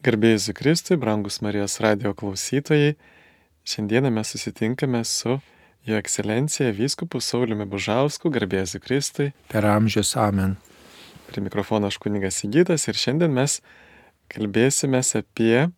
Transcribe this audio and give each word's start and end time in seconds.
Garbėjai 0.00 0.54
Kristui, 0.56 0.96
brangus 0.96 1.42
Marijos 1.44 1.74
radio 1.84 2.14
klausytojai, 2.16 2.94
šiandieną 3.68 4.08
mes 4.08 4.30
susitinkame 4.32 5.02
su 5.04 5.34
Jo 5.84 5.98
ekscelencija 6.00 6.70
vyskupu 6.72 7.20
Sauliumi 7.20 7.66
Bužausku, 7.68 8.30
garbėjai 8.32 8.80
Kristui. 8.80 9.26
Per 9.52 9.64
amžius 9.68 10.14
amen. 10.16 10.54
Prie 11.28 11.44
mikrofono 11.44 11.88
aš 11.92 11.98
kunigas 12.00 12.40
Įgytas 12.48 12.88
ir 12.88 12.96
šiandien 12.96 13.36
mes 13.36 13.58
kalbėsime 14.32 15.02
apie 15.20 15.68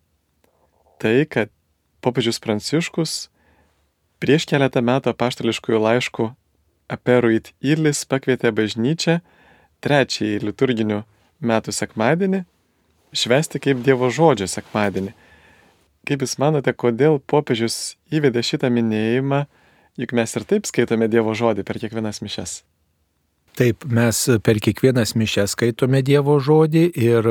tai, 1.02 1.26
kad 1.26 1.50
popiežius 1.98 2.38
Pranciškus 2.38 3.16
prieš 4.22 4.46
keletą 4.46 4.84
metų 4.86 5.16
paštališkųjų 5.18 5.82
laiškų 5.82 6.28
Aperuit 6.94 7.50
Irlis 7.58 8.06
pakvietė 8.06 8.54
bažnyčią 8.54 9.18
trečiąjį 9.82 10.46
liturginių 10.46 11.02
metų 11.42 11.74
sekmadienį 11.74 12.44
švesti 13.12 13.60
kaip 13.62 13.82
Dievo 13.84 14.10
žodžio 14.10 14.48
sekmadienį. 14.50 15.14
Kaip 16.08 16.24
Jūs 16.24 16.38
manote, 16.42 16.74
kodėl 16.74 17.20
popiežius 17.30 17.96
įvedė 18.10 18.42
šitą 18.42 18.72
minėjimą, 18.74 19.44
juk 20.00 20.14
mes 20.18 20.36
ir 20.36 20.46
taip 20.48 20.66
skaitome 20.66 21.06
Dievo 21.12 21.34
žodį 21.38 21.64
per 21.68 21.78
kiekvienas 21.78 22.22
mišes? 22.24 22.62
Taip, 23.58 23.84
mes 23.84 24.18
per 24.42 24.58
kiekvienas 24.64 25.12
mišes 25.14 25.52
skaitome 25.54 26.00
Dievo 26.02 26.38
žodį 26.40 26.86
ir 26.96 27.28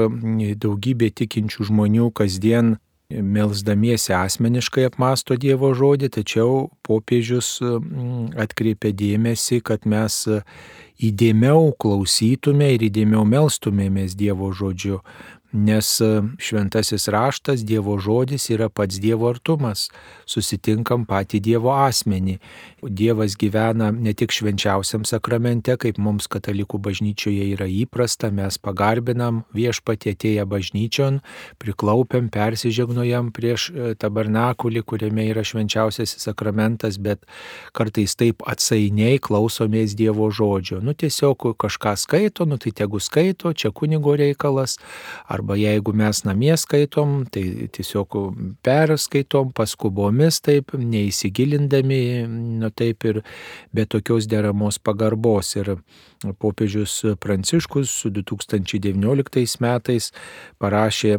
daugybė 0.62 1.09
tikinčių 1.17 1.66
žmonių 1.72 2.11
kasdien 2.13 2.75
melsdamiesi 3.11 4.13
asmeniškai 4.16 4.86
apmasto 4.88 5.36
Dievo 5.36 5.73
žodį, 5.75 6.11
tačiau 6.16 6.70
popiežius 6.86 7.58
atkreipia 8.39 8.94
dėmesį, 8.95 9.59
kad 9.67 9.84
mes 9.89 10.22
įdėmiau 11.02 11.73
klausytume 11.81 12.70
ir 12.75 12.88
įdėmiau 12.88 13.25
melstumėmės 13.27 14.16
Dievo 14.16 14.53
žodžiu 14.55 15.02
nes 15.53 16.01
e, 16.01 16.09
šventasis 16.37 17.07
raštas, 17.11 17.65
Dievo 17.67 17.97
žodis 17.99 18.49
yra 18.53 18.69
pats 18.69 18.99
Dievo 19.03 19.29
artumas, 19.29 19.89
susitinkam 20.25 21.05
patį 21.09 21.41
Dievo 21.43 21.73
asmenį. 21.75 22.38
Dievas 22.87 23.35
gyvena 23.35 23.91
ne 23.91 24.13
tik 24.15 24.31
švenčiausiam 24.31 25.03
sakramente, 25.05 25.75
kaip 25.75 25.99
mums 25.99 26.29
katalikų 26.31 26.79
bažnyčioje 26.87 27.49
yra 27.57 27.67
įprasta, 27.67 28.31
mes 28.31 28.55
pagarbinam 28.57 29.43
viešpatį 29.55 30.15
atėję 30.15 30.47
bažnyčion, 30.47 31.19
priklaupiam, 31.59 32.31
persižegnojam 32.31 33.33
prieš 33.35 33.67
e, 33.69 33.91
tabernakulį, 33.99 34.85
kuriame 34.87 35.27
yra 35.33 35.43
švenčiausiasis 35.43 36.29
sakramentas, 36.29 36.95
bet 36.95 37.27
kartais 37.75 38.15
taip 38.15 38.45
atsainiai 38.47 39.19
klausomės 39.19 39.97
Dievo 39.99 40.31
žodžio. 40.31 40.79
Nu 40.79 40.95
tiesiog 40.95 41.52
kažką 41.59 41.97
skaito, 41.99 42.47
nu 42.47 42.55
tai 42.61 42.71
tegu 42.71 43.03
skaito, 43.03 43.52
čia 43.52 43.73
kunigo 43.75 44.15
reikalas. 44.15 44.79
Ar 45.27 45.41
Arba 45.41 45.55
jeigu 45.57 45.89
mes 45.97 46.19
namie 46.21 46.53
skaitom, 46.53 47.23
tai 47.33 47.65
tiesiog 47.73 48.17
perskaitom 48.61 49.49
paskubomis, 49.57 50.37
taip, 50.45 50.75
neįsigilindami, 50.77 52.02
nu 52.61 52.69
taip 52.75 53.05
ir 53.08 53.22
be 53.73 53.86
tokios 53.86 54.27
deramos 54.31 54.80
pagarbos. 54.80 55.55
Ir 55.59 55.75
popiežius 56.41 57.02
Pranciškus 57.22 57.94
2019 58.14 59.61
metais 59.64 60.11
parašė 60.61 61.17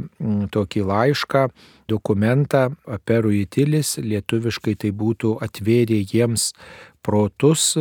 tokį 0.54 0.84
laišką, 0.90 1.46
dokumentą 1.90 2.68
Aperų 2.86 3.34
įtilis, 3.42 3.96
lietuviškai 3.98 4.76
tai 4.84 4.92
būtų 4.94 5.36
atvėrė 5.44 6.00
jiems 6.06 6.52
protus, 7.02 7.76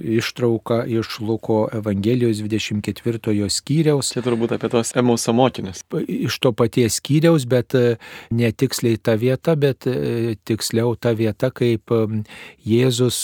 ištrauka 0.00 0.84
iš 0.84 1.20
Luko 1.20 1.68
Evangelijos 1.72 2.36
24 2.36 3.48
skyriaus. 3.48 4.12
Čia 4.12 4.22
turbūt 4.24 4.52
apie 4.56 4.68
tos 4.68 4.92
emauso 4.96 5.32
mokinius. 5.32 5.80
Iš 6.06 6.36
to 6.44 6.52
paties 6.52 6.98
skyriaus, 7.00 7.46
bet 7.48 7.74
e, 7.74 7.96
netiksliai 8.30 9.00
ta 9.00 9.16
vieta, 9.16 9.56
bet 9.56 9.88
e, 9.88 10.36
tiksliau 10.44 10.92
ta 11.00 11.14
vieta, 11.16 11.48
kaip 11.50 11.92
Jėzus 12.66 13.22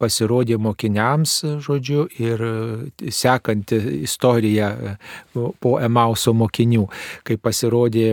pasirodė 0.00 0.58
mokiniams, 0.60 1.38
žodžiu, 1.64 2.06
ir 2.20 2.44
e, 2.44 3.10
sekanti 3.10 3.80
istorija 4.02 4.96
po 5.32 5.76
emauso 5.80 6.34
mokinių, 6.36 6.84
kai 7.24 7.38
pasirodė 7.40 8.10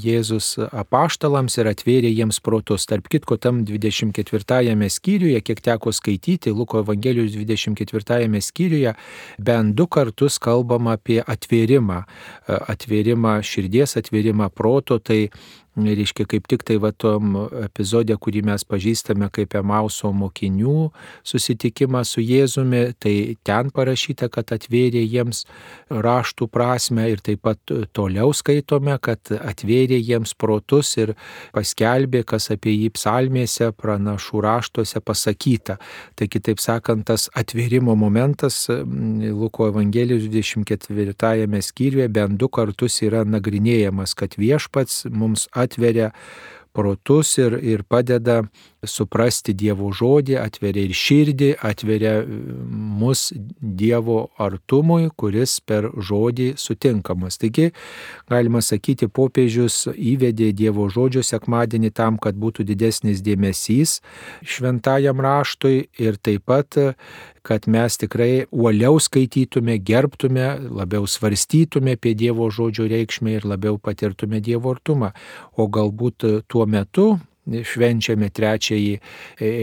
Jėzus 0.00 0.54
apaštalams 0.70 1.58
ir 1.60 1.68
atvėrė 1.74 2.12
jiems 2.12 2.40
protus. 2.40 2.88
Tarp 2.88 3.12
kitko, 3.12 3.36
tam 3.36 3.62
24 3.68 4.88
skyriuje, 4.92 5.40
kiek 5.44 5.60
teko 5.60 5.81
teko 5.82 5.92
skaityti 5.92 6.50
Luko 6.50 6.78
Evangelijos 6.78 7.32
24 7.32 8.40
skyriuje, 8.40 8.94
bent 9.38 9.74
du 9.74 9.86
kartus 9.86 10.38
kalbama 10.38 10.94
apie 10.94 11.22
atvėrimą, 11.26 12.04
atvėrimą 12.46 13.40
širdies, 13.42 13.96
atvėrimą 13.98 14.48
proto, 14.54 14.98
tai 14.98 15.30
reiškia 15.76 16.26
kaip 16.28 16.48
tik 16.50 16.64
tai 16.68 16.76
va 16.82 16.92
tom 16.92 17.36
epizodė, 17.62 18.16
kurį 18.20 18.42
mes 18.44 18.64
pažįstame 18.68 19.28
kaip 19.32 19.54
Emauso 19.56 20.10
mokinių 20.12 20.90
susitikimą 21.24 22.02
su 22.04 22.20
Jėzumi, 22.20 22.92
tai 23.00 23.36
ten 23.44 23.70
parašyta, 23.72 24.28
kad 24.32 24.52
atvėrė 24.52 25.00
jiems 25.00 25.44
raštų 25.90 26.48
prasme 26.52 27.08
ir 27.12 27.22
taip 27.24 27.42
pat 27.46 27.74
toliau 27.96 28.34
skaitome, 28.36 28.98
kad 29.02 29.32
atvėrė 29.38 29.96
jiems 30.00 30.34
protus 30.36 30.92
ir 31.00 31.14
paskelbė, 31.56 32.24
kas 32.28 32.50
apie 32.52 32.74
jį 32.76 32.92
psalmėse, 32.98 33.70
pranašų 33.72 34.44
raštuose 34.44 35.00
pasakyta. 35.00 35.78
Tai 36.16 36.28
kitaip 36.28 36.60
sakant, 36.60 37.06
tas 37.08 37.28
atvėrimo 37.38 37.96
momentas 37.98 38.66
Luko 38.68 39.70
Evangelijos 39.72 40.28
24 40.28 41.62
skyriuje 41.62 42.08
bent 42.12 42.38
du 42.38 42.48
kartus 42.52 43.00
yra 43.02 43.24
nagrinėjamas, 43.24 44.14
kad 44.18 44.36
viešpats 44.36 45.06
mums 45.10 45.48
atveria 45.62 46.12
protus 46.72 47.36
ir, 47.38 47.52
ir 47.62 47.82
padeda 47.82 48.42
suprasti 48.86 49.52
Dievo 49.54 49.92
žodį, 49.94 50.36
atveria 50.40 50.86
ir 50.88 50.94
širdį, 50.96 51.50
atveria 51.62 52.14
e, 52.22 52.38
mus 53.02 53.28
Dievo 53.60 54.32
artumui, 54.42 55.10
kuris 55.16 55.58
per 55.60 55.90
žodį 55.92 56.52
sutinkamas. 56.58 57.38
Taigi, 57.42 57.70
galima 58.30 58.62
sakyti, 58.64 59.06
popiežius 59.06 59.84
įvedė 59.92 60.50
Dievo 60.56 60.88
žodžio 60.92 61.22
sekmadienį 61.26 61.92
tam, 61.94 62.18
kad 62.18 62.38
būtų 62.40 62.66
didesnis 62.66 63.22
dėmesys 63.22 64.00
šventajam 64.42 65.22
raštui 65.22 65.86
ir 66.02 66.18
taip 66.18 66.48
pat 66.48 66.80
kad 67.42 67.66
mes 67.66 67.98
tikrai 67.98 68.46
uoliau 68.50 69.00
skaitytume, 69.02 69.78
gerbtume, 69.82 70.46
labiau 70.70 71.06
svarstytume 71.06 71.96
apie 71.98 72.14
Dievo 72.18 72.48
žodžio 72.50 72.86
reikšmę 72.90 73.36
ir 73.38 73.46
labiau 73.48 73.78
patirtume 73.82 74.40
Dievo 74.40 74.74
artumą. 74.76 75.12
O 75.58 75.66
galbūt 75.66 76.28
tuo 76.48 76.66
metu 76.66 77.16
švenčiame 77.46 78.30
trečiąjį 78.30 78.92
e, 78.94 79.00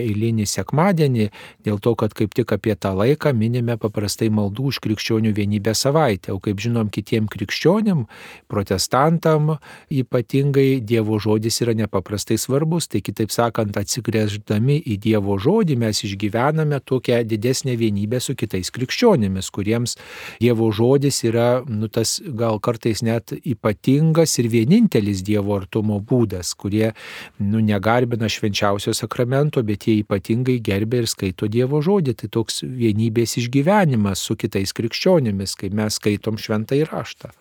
eilinį 0.04 0.46
sekmadienį, 0.50 1.30
dėl 1.66 1.80
to, 1.80 1.96
kad 2.00 2.14
kaip 2.18 2.34
tik 2.36 2.52
apie 2.52 2.76
tą 2.76 2.92
laiką 2.98 3.32
minime 3.36 3.78
paprastai 3.80 4.28
maldų 4.34 4.70
už 4.74 4.80
krikščionių 4.84 5.32
vienybę 5.36 5.74
savaitę. 5.78 6.34
O 6.36 6.42
kaip 6.44 6.60
žinom, 6.60 6.90
kitiem 6.92 7.30
krikščionim, 7.32 8.06
protestantam 8.52 9.56
ypatingai 9.90 10.82
Dievo 10.84 11.20
žodis 11.24 11.62
yra 11.64 11.76
nepaprastai 11.78 12.38
svarbus. 12.42 12.90
Tai 12.92 13.02
kitaip 13.06 13.32
sakant, 13.32 13.78
atsigrėždami 13.80 14.80
į 14.84 15.00
Dievo 15.00 15.40
žodį 15.40 15.80
mes 15.80 16.04
išgyvename 16.04 16.82
tokią 16.84 17.22
didesnę 17.30 17.78
vienybę 17.80 18.20
su 18.24 18.36
kitais 18.36 18.72
krikščionimis, 18.76 19.52
kuriems 19.56 19.96
Dievo 20.42 20.72
žodis 20.76 21.24
yra, 21.28 21.64
nu, 21.68 21.88
tas 21.88 22.18
gal 22.20 22.60
kartais 22.60 23.04
net 23.06 23.34
ypatingas 23.40 24.36
ir 24.42 24.52
vienintelis 24.52 25.24
Dievo 25.24 25.56
artumo 25.60 26.00
būdas, 26.04 26.52
kurie, 26.60 26.92
nu, 27.40 27.64
negarbina 27.70 28.30
švenčiausio 28.30 28.96
sakramento, 28.98 29.64
bet 29.64 29.88
jie 29.88 30.00
ypatingai 30.02 30.58
gerbė 30.66 31.04
ir 31.04 31.10
skaito 31.12 31.48
Dievo 31.52 31.84
žodį. 31.86 32.16
Tai 32.20 32.32
toks 32.40 32.64
vienybės 32.66 33.38
išgyvenimas 33.44 34.26
su 34.26 34.36
kitais 34.40 34.74
krikščionimis, 34.76 35.56
kai 35.60 35.72
mes 35.74 36.02
skaitom 36.02 36.42
šventą 36.42 36.82
įraštą. 36.82 37.32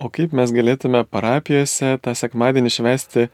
O 0.00 0.08
kaip 0.08 0.32
mes 0.32 0.52
galėtume 0.56 1.04
parapijose 1.04 1.98
tą 2.00 2.14
sekmadienį 2.16 2.70
švesti 2.72 3.26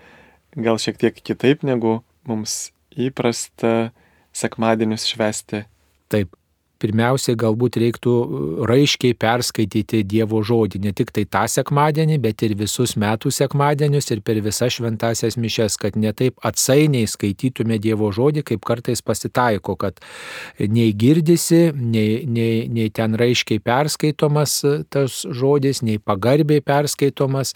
gal 0.56 0.80
šiek 0.82 0.98
tiek 0.98 1.20
kitaip 1.20 1.62
negu 1.66 2.00
mums 2.26 2.72
įprasta 2.96 3.92
sekmadienius 4.36 5.06
švesti? 5.06 5.64
Taip, 6.12 6.34
pirmiausiai 6.82 7.36
galbūt 7.38 7.78
reiktų 7.80 8.12
uh, 8.12 8.64
raiškiai 8.68 9.16
perskaityti 9.18 10.02
Dievo 10.06 10.42
žodį, 10.46 10.80
ne 10.84 10.92
tik 10.96 11.12
tai 11.16 11.24
tą 11.24 11.46
sekmadienį, 11.50 12.18
bet 12.22 12.44
ir 12.46 12.56
visus 12.58 12.96
metų 13.00 13.32
sekmadienius 13.32 14.10
ir 14.12 14.22
per 14.26 14.40
visas 14.44 14.76
šventasias 14.76 15.38
mišes, 15.40 15.78
kad 15.80 15.96
netaip 15.96 16.36
atsainiai 16.46 17.08
skaitytume 17.08 17.78
Dievo 17.82 18.10
žodį, 18.12 18.44
kaip 18.50 18.64
kartais 18.66 19.02
pasitaiko, 19.06 19.76
kad 19.80 20.02
nei 20.60 20.92
girdisi, 20.92 21.70
nei, 21.72 22.24
nei, 22.28 22.66
nei 22.68 22.90
ten 22.92 23.16
raiškiai 23.18 23.62
perskaitomas 23.64 24.58
uh, 24.66 24.84
tas 24.92 25.22
žodis, 25.24 25.82
nei 25.86 25.98
pagarbiai 25.98 26.64
perskaitomas, 26.64 27.54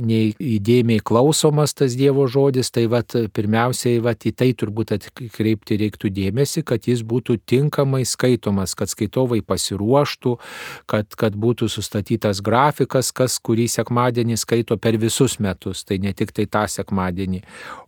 nei 0.00 0.32
įdėmiai 0.40 1.04
klausomas 1.04 1.76
tas 1.76 1.98
Dievo 2.00 2.26
žodis, 2.30 2.72
tai 2.74 2.86
vat, 2.88 3.12
pirmiausiai 3.34 4.00
vat, 4.04 4.24
į 4.24 4.32
tai 4.32 4.52
turbūt 4.56 4.96
atkreipti 4.96 5.78
reiktų 5.84 6.10
dėmesį, 6.14 6.64
kad 6.66 6.88
jis 6.88 7.04
būtų 7.04 7.38
tinkamai 7.44 8.04
skaitomas 8.08 8.53
skaistomas, 8.54 8.74
kad 8.74 8.88
skaitovai 8.88 9.42
pasiruoštų, 9.42 10.38
kad, 10.86 11.14
kad 11.16 11.34
būtų 11.34 11.68
sustatytas 11.68 12.40
grafikas, 12.42 13.12
kas 13.12 13.38
kurį 13.38 13.68
sekmadienį 13.68 14.36
skaito 14.36 14.76
per 14.76 14.96
visus 14.98 15.38
metus, 15.38 15.84
tai 15.84 15.98
ne 15.98 16.12
tik 16.12 16.32
tai 16.32 16.46
tą 16.46 16.66
sekmadienį. 16.68 17.42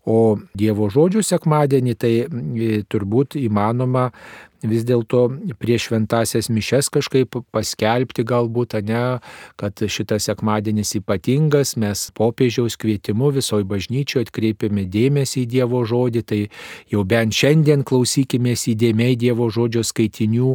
O 0.07 0.39
Dievo 0.55 0.89
žodžių 0.89 1.23
sekmadienį 1.23 1.95
tai 1.95 2.13
turbūt 2.89 3.37
įmanoma 3.37 4.13
vis 4.63 4.85
dėlto 4.87 5.27
prieš 5.61 5.89
šventasias 5.91 6.49
mišes 6.53 6.89
kažkaip 6.95 7.39
paskelbti 7.55 8.25
galbūt, 8.27 8.77
ne, 8.87 9.19
kad 9.61 9.77
šitas 9.77 10.29
sekmadienis 10.29 10.95
ypatingas, 11.01 11.77
mes 11.81 12.07
popiežiaus 12.17 12.79
kvietimu 12.81 13.33
visoji 13.37 13.67
bažnyčioje 13.69 14.29
atkreipiame 14.29 14.87
dėmesį 14.91 15.45
į 15.45 15.51
Dievo 15.57 15.83
žodį, 15.89 16.23
tai 16.27 16.41
jau 16.93 17.05
bent 17.09 17.37
šiandien 17.37 17.85
klausykime 17.87 18.57
įdėmiai 18.57 19.17
Dievo 19.21 19.49
žodžio 19.53 19.85
skaitinių 19.87 20.55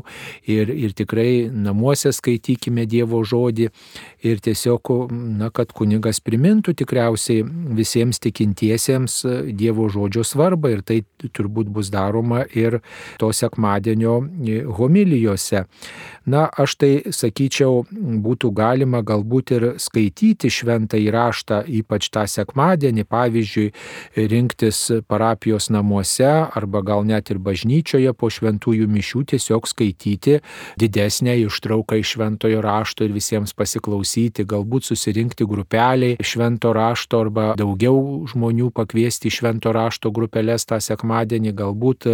ir, 0.50 0.72
ir 0.72 0.96
tikrai 0.98 1.50
namuose 1.52 2.12
skaitykime 2.16 2.88
Dievo 2.90 3.22
žodį 3.28 3.70
ir 4.24 4.42
tiesiog, 4.44 4.94
na, 5.12 5.52
kad 5.54 5.74
kunigas 5.76 6.22
primintų 6.24 6.76
tikriausiai 6.84 7.46
visiems 7.78 8.22
tikintiesiems 8.22 9.22
Dievo 9.58 9.88
žodžio 9.92 10.24
svarbą 10.28 10.72
ir 10.76 10.86
tai 10.86 11.02
turbūt 11.22 11.70
bus 11.72 11.90
daroma 11.94 12.44
ir 12.56 12.80
to 13.22 13.32
sekmadienio 13.34 13.62
sekmadienio 13.62 14.22
homilijose. 14.78 15.66
Na, 16.26 16.50
aš 16.54 16.76
tai 16.78 16.90
sakyčiau, 17.10 17.86
būtų 17.92 18.52
galima 18.54 19.02
galbūt 19.02 19.52
ir 19.56 19.64
skaityti 19.82 20.52
šventą 20.54 21.00
įraštą, 21.02 21.64
ypač 21.66 22.12
tą 22.14 22.28
sekmadienį, 22.30 23.06
pavyzdžiui, 23.10 23.72
rinktis 24.30 24.92
parapijos 25.10 25.72
namuose 25.74 26.30
arba 26.30 26.82
gal 26.86 27.04
net 27.04 27.32
ir 27.32 27.40
bažnyčioje 27.42 28.14
po 28.14 28.30
šventųjų 28.30 28.86
mišių 28.88 29.24
tiesiog 29.34 29.66
skaityti 29.66 30.42
didesnę 30.78 31.40
ištrauką 31.48 31.98
iš 31.98 32.14
šventojo 32.16 32.62
rašto 32.62 33.04
ir 33.04 33.16
visiems 33.18 33.56
pasiklausyti, 33.58 34.11
galbūt 34.48 34.90
susirinkti 34.90 35.46
grupeliai 35.48 36.18
švento 36.20 36.74
rašto 36.76 37.22
arba 37.26 37.52
daugiau 37.60 38.26
žmonių 38.30 38.72
pakviesti 38.76 39.30
į 39.30 39.36
švento 39.38 39.72
rašto 39.76 40.12
grupelės 40.12 40.66
tą 40.66 40.80
sekmadienį, 40.82 41.54
galbūt 41.56 42.08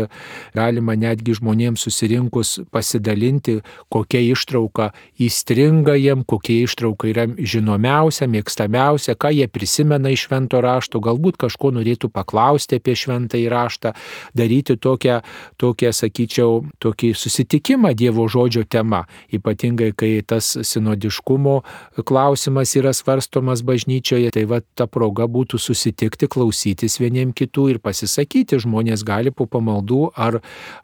galima 0.56 0.96
netgi 0.96 1.38
žmonėms 1.38 1.84
susirinkus 1.88 2.60
pasidalinti, 2.72 3.62
kokia 3.90 4.22
ištrauka 4.34 4.92
įstringa 5.20 5.98
jiem, 5.98 6.24
kokia 6.28 6.64
ištrauka 6.66 7.10
yra 7.12 7.28
žinomiausia, 7.38 8.28
mėgstamiausia, 8.32 9.16
ką 9.18 9.34
jie 9.34 9.48
prisimena 9.48 10.12
iš 10.14 10.28
švento 10.28 10.62
rašto, 10.64 11.02
galbūt 11.04 11.40
kažko 11.40 11.72
norėtų 11.76 12.12
paklausti 12.14 12.80
apie 12.82 12.96
šventą 12.98 13.40
įraštą, 13.40 13.94
daryti 14.38 14.78
tokią, 14.78 15.22
tokią, 15.62 15.94
sakyčiau, 15.96 16.64
tokį 16.84 17.14
susitikimą 17.18 17.94
Dievo 17.98 18.28
žodžio 18.32 18.66
tema, 18.68 19.06
ypatingai 19.34 19.94
kai 19.98 20.12
tas 20.28 20.58
sinodiškumo 20.62 21.62
klausimas 22.06 22.76
yra 22.78 22.94
svarstomas 22.94 23.64
bažnyčioje, 23.66 24.30
tai 24.36 24.44
va 24.50 24.60
ta 24.78 24.88
proga 24.92 25.26
būtų 25.32 25.60
susitikti, 25.62 26.30
klausytis 26.30 27.00
vieniem 27.02 27.34
kitų 27.38 27.68
ir 27.74 27.82
pasisakyti, 27.84 28.60
žmonės 28.62 29.06
gali 29.08 29.34
po 29.34 29.48
pamaldų 29.50 30.02
ar, 30.14 30.40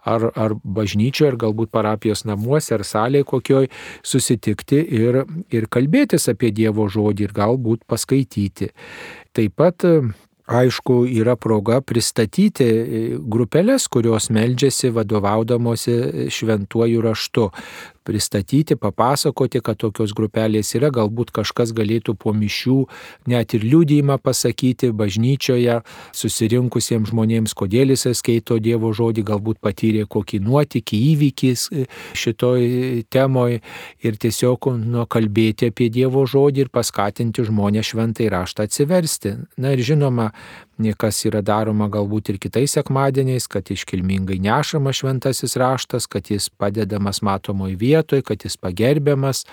ar, 0.05 0.27
ar 0.33 0.57
bažnyčioje, 0.63 1.33
ar 1.33 1.39
galbūt 1.45 1.73
parapijos 1.73 2.25
namuose, 2.29 2.73
ar 2.77 2.85
salėje 2.87 3.29
kokioj 3.29 3.71
susitikti 4.01 4.81
ir, 4.81 5.23
ir 5.53 5.69
kalbėtis 5.69 6.29
apie 6.31 6.53
Dievo 6.55 6.89
žodį 6.89 7.29
ir 7.29 7.37
galbūt 7.37 7.85
paskaityti. 7.89 8.73
Taip 9.33 9.57
pat 9.57 9.85
aišku, 10.47 11.03
yra 11.07 11.35
proga 11.39 11.79
pristatyti 11.81 12.67
grupelės, 13.31 13.87
kurios 13.91 14.29
meldžiasi 14.33 14.91
vadovaudamosi 14.93 16.27
šventuoju 16.33 17.03
raštu 17.03 17.49
pristatyti, 18.03 18.77
papasakoti, 18.79 19.61
kad 19.63 19.79
tokios 19.81 20.13
grupelės 20.15 20.73
yra, 20.77 20.91
galbūt 20.93 21.31
kažkas 21.35 21.73
galėtų 21.75 22.15
po 22.19 22.33
mišių 22.35 22.77
net 23.31 23.55
ir 23.57 23.65
liūdėjimą 23.65 24.19
pasakyti 24.23 24.91
bažnyčioje 24.95 25.79
susirinkusiems 26.15 27.11
žmonėms, 27.13 27.55
kodėl 27.57 27.93
jisai 27.95 28.13
skaito 28.17 28.59
Dievo 28.63 28.93
žodį, 28.95 29.25
galbūt 29.27 29.61
patyrė 29.63 30.05
kokį 30.09 30.41
nuotykį, 30.43 31.01
įvykį 31.13 31.53
šitoj 32.23 32.67
temoj 33.13 33.59
ir 34.03 34.19
tiesiog 34.19 34.71
nu, 34.79 35.07
kalbėti 35.07 35.71
apie 35.71 35.89
Dievo 35.93 36.25
žodį 36.29 36.67
ir 36.67 36.73
paskatinti 36.73 37.47
žmonės 37.47 37.93
šventai 37.93 38.29
raštą 38.33 38.67
atsiversti. 38.67 39.37
Na 39.57 39.73
ir 39.75 39.83
žinoma, 39.85 40.31
kas 40.97 41.21
yra 41.27 41.41
daroma 41.45 41.87
galbūt 41.91 42.33
ir 42.33 42.39
kitais 42.41 42.73
sekmadieniais, 42.73 43.47
kad 43.47 43.69
iškilmingai 43.69 44.39
nešama 44.41 44.93
šventasis 44.93 45.55
raštas, 45.59 46.07
kad 46.07 46.31
jis 46.31 46.49
padedamas 46.49 47.21
matomoje 47.21 47.75
vietoje, 47.75 48.23
kad 48.25 48.43
jis 48.43 48.57
pagerbiamas 48.57 49.45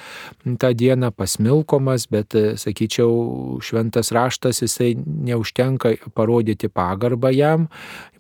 tą 0.45 0.73
dieną, 0.73 1.13
pasmilkomas, 1.13 2.09
bet, 2.11 2.35
sakyčiau, 2.57 3.61
šventas 3.61 4.13
raštas 4.17 4.63
jisai 4.63 4.95
neužtenka 4.97 5.95
parodyti 6.15 6.69
pagarbą 6.69 7.33
jam, 7.35 7.69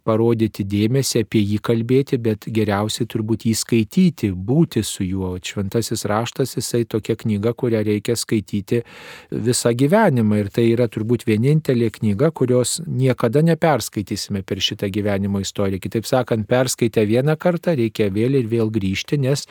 parodyti 0.04 0.64
dėmesį, 0.68 1.24
apie 1.24 1.42
jį 1.42 1.58
kalbėti, 1.64 2.18
bet 2.22 2.46
geriausiai 2.48 3.08
turbūt 3.10 3.46
jį 3.48 3.54
skaityti, 3.58 4.30
būti 4.32 4.82
su 4.86 5.06
juo. 5.06 5.32
Šventasis 5.36 6.06
raštas 6.10 6.56
jisai 6.56 6.82
tokia 6.88 7.16
knyga, 7.20 7.52
kurią 7.56 7.82
reikia 7.86 8.16
skaityti 8.18 8.82
visą 9.30 9.74
gyvenimą 9.76 10.40
ir 10.40 10.50
tai 10.54 10.66
yra 10.72 10.88
turbūt 10.90 11.26
vienintelė 11.28 11.90
knyga, 11.98 12.32
kurios 12.34 12.78
niekada 12.86 13.44
neperskaitysime 13.46 14.42
per 14.46 14.62
šitą 14.64 14.90
gyvenimo 14.92 15.42
istoriją. 15.44 15.82
Kitaip 15.84 16.08
sakant, 16.08 16.48
perskaitę 16.50 17.06
vieną 17.08 17.36
kartą 17.40 17.76
reikia 17.78 18.10
vėl 18.12 18.40
ir 18.40 18.50
vėl 18.50 18.72
grįžti, 18.72 19.20
nes 19.20 19.46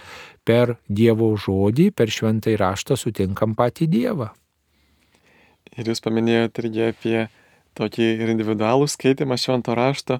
per 0.46 0.78
Dievo 0.90 1.32
žodį, 1.38 1.92
per 1.96 2.12
šventąjį 2.14 2.60
raštą 2.60 2.98
sutinkam 3.00 3.56
patį 3.58 3.90
Dievą. 3.90 4.32
Ir 5.78 5.92
jūs 5.92 6.02
paminėjote 6.04 6.64
irgi 6.66 6.88
apie 6.90 7.20
tokį 7.78 8.08
ir 8.24 8.32
individualų 8.34 8.88
skaitimą 8.90 9.38
švento 9.38 9.76
rašto. 9.78 10.20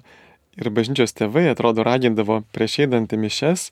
Ir 0.60 0.70
bažnyčios 0.74 1.14
tėvai, 1.16 1.46
atrodo, 1.50 1.84
ragindavo 1.86 2.42
prieš 2.52 2.82
eidant 2.84 3.12
į 3.14 3.20
mišes 3.22 3.70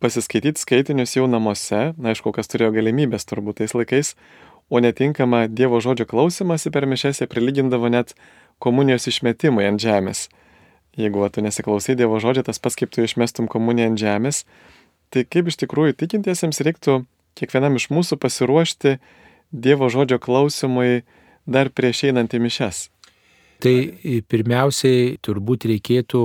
pasiskaityti 0.00 0.60
skaitinius 0.60 1.14
jau 1.16 1.26
namuose, 1.28 1.92
na 2.00 2.14
aišku, 2.14 2.32
kas 2.32 2.48
turėjo 2.48 2.72
galimybės 2.78 3.28
turbūt 3.28 3.60
tais 3.60 3.74
laikais, 3.76 4.14
o 4.72 4.80
netinkama 4.80 5.44
Dievo 5.52 5.80
žodžio 5.84 6.06
klausimasi 6.08 6.72
per 6.72 6.86
mišes 6.88 7.20
jie 7.20 7.28
prilygindavo 7.28 7.90
net 7.92 8.14
komunijos 8.62 9.10
išmetimui 9.10 9.66
ant 9.68 9.82
žemės. 9.82 10.28
Jeigu 10.96 11.28
tu 11.28 11.44
nesiklausai 11.44 11.98
Dievo 12.00 12.20
žodžio, 12.22 12.46
tas 12.48 12.58
pats 12.58 12.78
kaip 12.80 12.92
tu 12.94 13.04
išmestum 13.04 13.48
komuniją 13.50 13.92
ant 13.92 14.00
žemės, 14.00 14.44
tai 15.12 15.26
kaip 15.28 15.50
iš 15.52 15.60
tikrųjų 15.64 15.98
tikintiesiems 16.00 16.62
reiktų 16.64 17.02
kiekvienam 17.38 17.76
iš 17.76 17.90
mūsų 17.92 18.16
pasiruošti 18.22 18.96
Dievo 19.52 19.90
žodžio 19.92 20.20
klausimui 20.22 21.02
dar 21.44 21.68
prieš 21.68 22.06
einant 22.08 22.32
į 22.32 22.40
mišes. 22.46 22.88
Tai 23.60 23.74
pirmiausiai 24.30 25.16
turbūt 25.24 25.66
reikėtų 25.68 26.20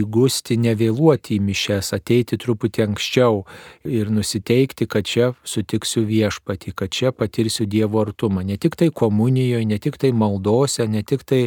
įgusti 0.00 0.56
nevėluoti 0.58 1.36
į 1.36 1.42
mišes, 1.46 1.92
ateiti 1.94 2.38
truputį 2.40 2.84
anksčiau 2.88 3.42
ir 3.86 4.10
nusiteikti, 4.10 4.88
kad 4.90 5.06
čia 5.06 5.28
sutiksiu 5.46 6.02
viešpatį, 6.08 6.74
kad 6.74 6.90
čia 6.94 7.12
patirsiu 7.14 7.68
Dievo 7.70 8.02
artumą. 8.02 8.42
Ne 8.46 8.58
tik 8.58 8.74
tai 8.80 8.90
komunijoje, 8.90 9.68
ne 9.68 9.78
tik 9.82 10.00
tai 10.02 10.10
maldose, 10.16 10.88
ne 10.90 11.04
tik 11.06 11.22
tai, 11.28 11.42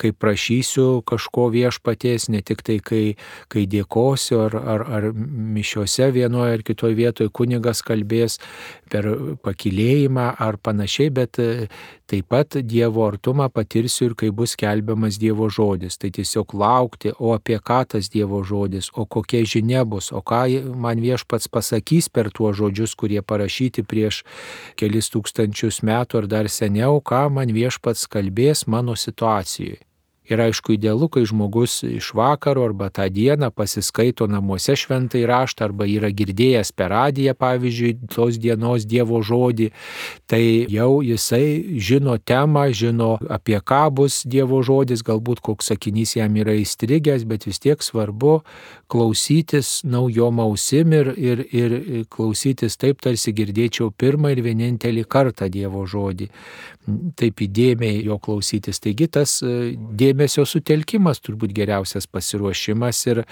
kai 0.00 0.14
prašysiu 0.16 1.02
kažko 1.06 1.50
viešpaties, 1.52 2.30
ne 2.32 2.40
tik 2.40 2.64
tai, 2.64 2.80
kai, 2.80 3.04
kai 3.52 3.66
dėkosiu 3.68 4.40
ar, 4.46 4.56
ar, 4.56 4.86
ar 4.88 5.10
mišiuose 5.14 6.10
vienoje 6.16 6.56
ar 6.56 6.66
kitoje 6.66 6.96
vietoje 6.96 7.32
kunigas 7.36 7.84
kalbės 7.84 8.40
per 8.90 9.06
pakilėjimą 9.44 10.30
ar 10.40 10.56
panašiai, 10.62 11.12
bet 11.14 11.38
Taip 12.10 12.26
pat 12.26 12.56
Dievo 12.66 13.04
artumą 13.06 13.46
patirsiu 13.54 14.08
ir 14.08 14.14
kai 14.18 14.32
bus 14.34 14.56
kelbiamas 14.70 15.18
Dievo 15.18 15.48
žodis. 15.50 15.98
Tai 15.98 16.10
tiesiog 16.14 16.54
laukti, 16.54 17.12
o 17.18 17.34
apie 17.34 17.58
ką 17.58 17.82
tas 17.94 18.10
Dievo 18.12 18.42
žodis, 18.46 18.90
o 18.94 19.06
kokia 19.06 19.42
žinia 19.44 19.84
bus, 19.84 20.12
o 20.12 20.22
ką 20.22 20.42
man 20.76 21.02
viešpats 21.02 21.50
pasakys 21.50 22.08
per 22.08 22.30
tuos 22.30 22.56
žodžius, 22.60 22.94
kurie 22.94 23.22
parašyti 23.22 23.82
prieš 23.82 24.22
kelis 24.78 25.10
tūkstančius 25.12 25.82
metų 25.86 26.22
ar 26.22 26.30
dar 26.30 26.48
seniau, 26.48 27.00
ką 27.00 27.28
man 27.34 27.52
viešpats 27.54 28.06
kalbės 28.10 28.66
mano 28.66 28.96
situacijoje. 28.96 29.89
Ir 30.30 30.38
aišku, 30.38 30.76
idealu, 30.76 31.08
kai 31.10 31.24
žmogus 31.26 31.80
iš 31.82 32.12
vakaro 32.14 32.62
arba 32.68 32.86
tą 32.94 33.08
dieną 33.10 33.48
pasiskaito 33.50 34.28
namuose 34.30 34.76
šventai 34.78 35.24
raštą 35.26 35.66
arba 35.66 35.88
yra 35.90 36.12
girdėjęs 36.14 36.70
per 36.78 36.92
radiją, 36.94 37.34
pavyzdžiui, 37.34 37.96
tos 38.14 38.38
dienos 38.38 38.86
Dievo 38.86 39.18
žodį, 39.26 39.72
tai 40.30 40.42
jau 40.70 41.00
jisai 41.02 41.80
žino 41.82 42.14
temą, 42.22 42.68
žino 42.70 43.16
apie 43.26 43.58
ką 43.58 43.88
bus 43.90 44.20
Dievo 44.22 44.60
žodis, 44.62 45.02
galbūt 45.02 45.42
koks 45.42 45.72
sakinys 45.72 46.14
jam 46.14 46.38
yra 46.38 46.54
įstrigęs, 46.60 47.26
bet 47.26 47.48
vis 47.50 47.58
tiek 47.58 47.82
svarbu 47.82 48.38
klausytis 48.90 49.80
naujom 49.82 50.38
ausim 50.46 50.94
ir, 50.94 51.10
ir, 51.18 51.42
ir 51.50 51.76
klausytis 52.10 52.78
taip, 52.78 53.02
tarsi 53.02 53.34
girdėčiau 53.34 53.90
pirmą 53.90 54.30
ir 54.30 54.44
vienintelį 54.46 55.04
kartą 55.10 55.50
Dievo 55.50 55.82
žodį, 55.90 56.30
taip 57.18 57.42
įdėmiai 57.42 58.04
jo 58.06 58.22
klausytis. 58.22 58.78
Taigi 58.82 59.10
tas 59.10 59.40
dėmesys 59.42 60.19
dėmesio 60.20 60.44
sutelkimas 60.44 61.20
turbūt 61.24 61.54
geriausias 61.56 62.06
pasiruošimas 62.06 62.98
ir, 63.08 63.22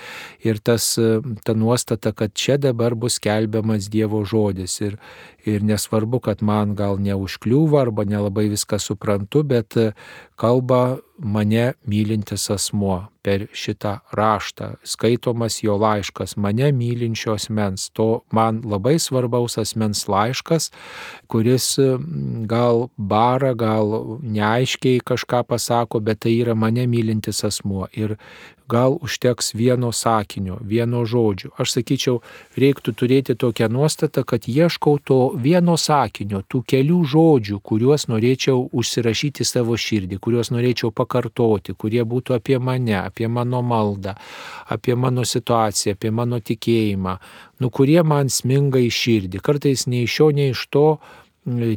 ir 0.40 0.58
tas, 0.64 0.96
ta 1.44 1.54
nuostata, 1.54 2.14
kad 2.16 2.32
čia 2.32 2.56
dabar 2.56 2.94
bus 2.94 3.18
kelbiamas 3.20 3.90
Dievo 3.92 4.24
žodis. 4.24 4.80
Ir, 4.80 4.96
ir 5.44 5.62
nesvarbu, 5.62 6.20
kad 6.20 6.40
man 6.42 6.74
gal 6.76 6.98
neužkliūva 7.00 7.82
arba 7.84 8.04
nelabai 8.08 8.48
viską 8.48 8.78
suprantu, 8.80 9.44
bet 9.44 9.76
kalba 10.38 10.98
mane 11.18 11.72
mylintis 11.86 12.46
asmuo 12.54 13.08
per 13.26 13.48
šitą 13.52 13.98
raštą, 14.14 14.68
skaitomas 14.86 15.58
jo 15.64 15.74
laiškas, 15.76 16.36
mane 16.38 16.70
mylinčios 16.72 17.48
mens, 17.50 17.88
to 17.90 18.22
man 18.32 18.60
labai 18.62 18.96
svarbaus 19.02 19.58
asmens 19.58 20.06
laiškas, 20.08 20.70
kuris 21.28 21.74
gal 22.48 22.86
bara, 22.96 23.52
gal 23.58 24.18
neaiškiai 24.22 25.02
kažką 25.10 25.42
pasako, 25.50 26.00
bet 26.00 26.22
tai 26.24 26.38
yra 26.38 26.54
mane 26.54 26.86
mylintis 26.86 27.42
asmuo. 27.44 27.88
Ir 27.92 28.14
gal 28.68 28.98
užteks 29.02 29.54
vieno 29.54 29.92
sakinio, 29.92 30.58
vieno 30.60 31.04
žodžio. 31.08 31.50
Aš 31.58 31.78
sakyčiau, 31.78 32.20
reiktų 32.58 32.92
turėti 32.92 33.36
tokią 33.38 33.68
nuostatą, 33.72 34.24
kad 34.28 34.48
ieškau 34.48 34.98
to 35.04 35.18
vieno 35.36 35.76
sakinio, 35.80 36.42
tų 36.44 36.62
kelių 36.68 37.00
žodžių, 37.12 37.60
kuriuos 37.64 38.08
norėčiau 38.12 38.68
užsirašyti 38.72 39.46
savo 39.48 39.76
širdį, 39.76 40.20
kuriuos 40.20 40.52
norėčiau 40.54 40.92
pakartoti, 40.92 41.74
kurie 41.74 42.04
būtų 42.04 42.36
apie 42.36 42.58
mane, 42.58 42.98
apie 43.00 43.28
mano 43.28 43.62
maldą, 43.62 44.14
apie 44.68 44.96
mano 44.96 45.24
situaciją, 45.24 45.96
apie 45.96 46.12
mano 46.12 46.40
tikėjimą, 46.40 47.16
nu 47.60 47.70
kurie 47.70 48.02
man 48.04 48.28
sminga 48.28 48.82
į 48.84 48.92
širdį. 48.92 49.40
Kartais 49.44 49.86
nei 49.88 50.04
iš 50.04 50.20
šio, 50.20 50.30
nei 50.36 50.52
iš 50.52 50.68
to 50.72 50.86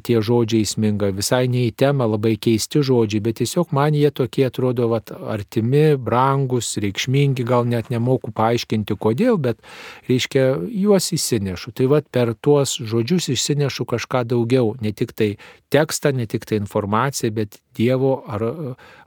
tie 0.03 0.19
žodžiai 0.23 0.65
sminga, 0.67 1.11
visai 1.15 1.45
ne 1.51 1.65
į 1.67 1.75
temą, 1.77 2.07
labai 2.13 2.35
keisti 2.41 2.81
žodžiai, 2.85 3.23
bet 3.23 3.39
tiesiog 3.41 3.71
man 3.75 3.95
jie 3.97 4.11
tokie 4.15 4.45
atrodo 4.47 4.89
vat, 4.91 5.11
artimi, 5.11 5.95
brangus, 5.95 6.73
reikšmingi, 6.81 7.45
gal 7.47 7.67
net 7.69 7.91
nemoku 7.93 8.33
paaiškinti 8.35 8.97
kodėl, 9.01 9.39
bet 9.41 9.61
reiškia, 10.09 10.45
juos 10.83 11.11
įsinešu. 11.15 11.75
Tai 11.77 11.89
vad 11.95 12.09
per 12.11 12.35
tuos 12.39 12.77
žodžius 12.79 13.31
išsinešu 13.35 13.87
kažką 13.89 14.25
daugiau, 14.33 14.75
ne 14.81 14.93
tik 14.95 15.15
tai 15.15 15.31
tekstą, 15.73 16.13
ne 16.15 16.27
tik 16.27 16.45
tai 16.49 16.61
informaciją, 16.61 17.33
bet 17.41 17.61
Dievo 17.71 18.17
ar 18.27 18.43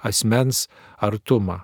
asmens 0.08 0.66
artumą 1.04 1.60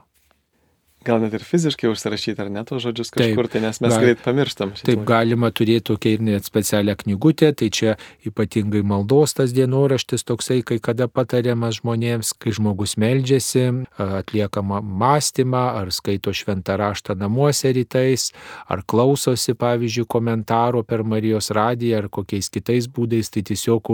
gal 1.04 1.20
net 1.22 1.32
ir 1.36 1.44
fiziškai 1.44 1.88
užsirašyti, 1.88 2.36
ar 2.42 2.50
ne 2.52 2.62
tos 2.68 2.82
žodžius 2.84 3.10
kažkur, 3.14 3.46
taip, 3.48 3.54
tai 3.54 3.62
nes 3.64 3.80
mes 3.80 3.92
gal, 3.94 4.02
greit 4.04 4.20
pamirštam. 4.24 4.72
Taip, 4.76 4.84
taip 4.84 5.04
galima 5.08 5.48
turėti 5.48 5.86
tokia 5.88 6.12
ir 6.16 6.24
net 6.24 6.44
specialią 6.44 6.94
knygutę, 7.00 7.50
tai 7.56 7.70
čia 7.72 7.94
ypatingai 8.28 8.82
maldos 8.86 9.32
tas 9.38 9.54
dienoraštis 9.56 10.26
toksai, 10.28 10.60
kai 10.66 10.76
kada 10.82 11.08
patariamas 11.08 11.80
žmonėms, 11.80 12.34
kai 12.36 12.52
žmogus 12.56 12.98
meldžiasi, 13.00 13.64
atliekama 13.96 14.82
mąstymą, 14.84 15.62
ar 15.80 15.92
skaito 15.94 16.34
šventą 16.36 16.76
raštą 16.80 17.16
namuose 17.16 17.72
rytais, 17.76 18.28
ar 18.68 18.84
klausosi, 18.84 19.56
pavyzdžiui, 19.56 20.04
komentaro 20.10 20.84
per 20.84 21.04
Marijos 21.08 21.48
radiją, 21.56 22.04
ar 22.04 22.10
kokiais 22.12 22.52
kitais 22.52 22.90
būdais, 22.92 23.32
tai 23.32 23.44
tiesiog 23.48 23.92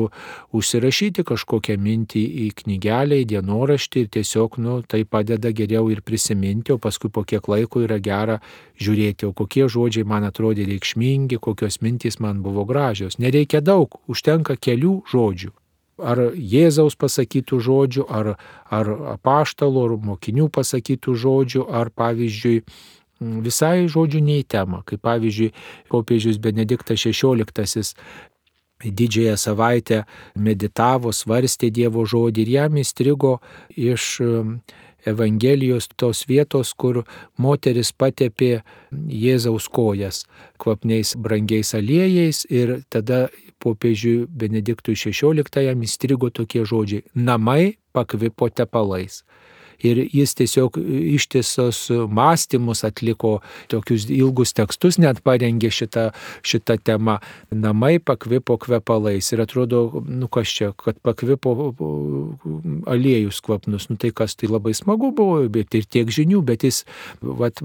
užsirašyti 0.56 1.22
kažkokią 1.30 1.78
mintį 1.80 2.26
į 2.46 2.50
knygelę, 2.64 3.22
į 3.22 3.30
dienoraštį 3.36 4.04
ir 4.04 4.12
tiesiog, 4.18 4.58
nu, 4.62 4.80
tai 4.82 5.04
padeda 5.06 5.54
geriau 5.54 5.86
ir 5.94 6.02
prisiminti, 6.02 6.75
o 6.75 6.80
paskui 6.82 6.95
paskui 6.96 7.10
po 7.12 7.24
kiek 7.24 7.48
laiko 7.48 7.82
yra 7.84 7.98
gera 8.00 8.40
žiūrėti, 8.80 9.28
o 9.28 9.32
kokie 9.32 9.68
žodžiai 9.68 10.06
man 10.08 10.24
atrodė 10.24 10.64
reikšmingi, 10.64 11.38
kokios 11.38 11.82
mintys 11.82 12.18
man 12.20 12.42
buvo 12.42 12.64
gražios. 12.64 13.18
Nereikia 13.18 13.60
daug, 13.60 14.00
užtenka 14.08 14.56
kelių 14.56 15.02
žodžių. 15.12 15.52
Ar 15.96 16.32
Jėzaus 16.36 16.96
pasakytų 16.96 17.60
žodžių, 17.60 18.06
ar, 18.08 18.36
ar 18.68 18.86
apaštalo, 19.16 19.84
ar 19.84 19.96
mokinių 19.96 20.48
pasakytų 20.52 21.14
žodžių, 21.16 21.66
ar 21.68 21.90
pavyzdžiui, 21.90 22.62
visai 23.20 23.88
žodžių 23.88 24.20
nei 24.20 24.44
tema, 24.44 24.82
kaip 24.84 25.00
pavyzdžiui, 25.00 25.52
popiežius 25.88 26.40
Benediktas 26.40 27.00
XVI 27.00 27.92
didžiąją 28.84 29.36
savaitę 29.40 30.02
meditavo, 30.36 31.08
svarstė 31.08 31.70
Dievo 31.72 32.04
žodį 32.04 32.44
ir 32.44 32.50
jam 32.58 32.76
įstrigo 32.76 33.38
iš 33.72 34.20
Evangelijos 35.06 35.88
tos 35.96 36.25
vietos, 36.28 36.72
kur 36.75 37.04
moteris 37.38 37.92
patepė 37.92 38.62
Jėzaus 38.92 39.68
kojas 39.70 40.25
kvapniais 40.62 41.14
brangiais 41.16 41.75
aliejais 41.78 42.44
ir 42.50 42.80
tada 42.90 43.26
popiežiui 43.62 44.26
Benediktui 44.28 44.94
XVI 44.98 45.75
įstrigo 45.86 46.30
tokie 46.30 46.64
žodžiai- 46.64 47.04
namai 47.28 47.76
pakvipo 47.92 48.50
tepalais 48.50 49.22
ir 49.85 50.02
jis 50.12 50.35
tiesiog 50.38 50.78
ištisos 51.16 51.90
mąstymus 52.09 52.85
atliko, 52.87 53.40
tokius 53.73 54.06
ilgus 54.11 54.54
tekstus 54.56 54.99
net 55.02 55.23
parengė 55.26 55.71
šitą, 55.73 56.11
šitą 56.47 56.78
temą. 56.83 57.18
Namai 57.50 57.99
pakvipo 57.99 58.56
kvepalais 58.61 59.33
ir 59.33 59.42
atrodo, 59.45 60.02
nu 60.06 60.28
kas 60.33 60.52
čia, 60.52 60.73
kad 60.76 60.99
pakvipo 61.04 61.54
aliejus 62.87 63.40
kvapnus, 63.45 63.88
nu 63.90 63.97
tai 64.00 64.12
kas 64.16 64.37
tai 64.37 64.50
labai 64.50 64.75
smagu 64.76 65.12
buvo, 65.16 65.42
bet 65.52 65.75
ir 65.78 65.87
tiek 65.88 66.11
žinių, 66.12 66.42
bet 66.47 66.66
jis 66.66 66.83
vat, 67.21 67.61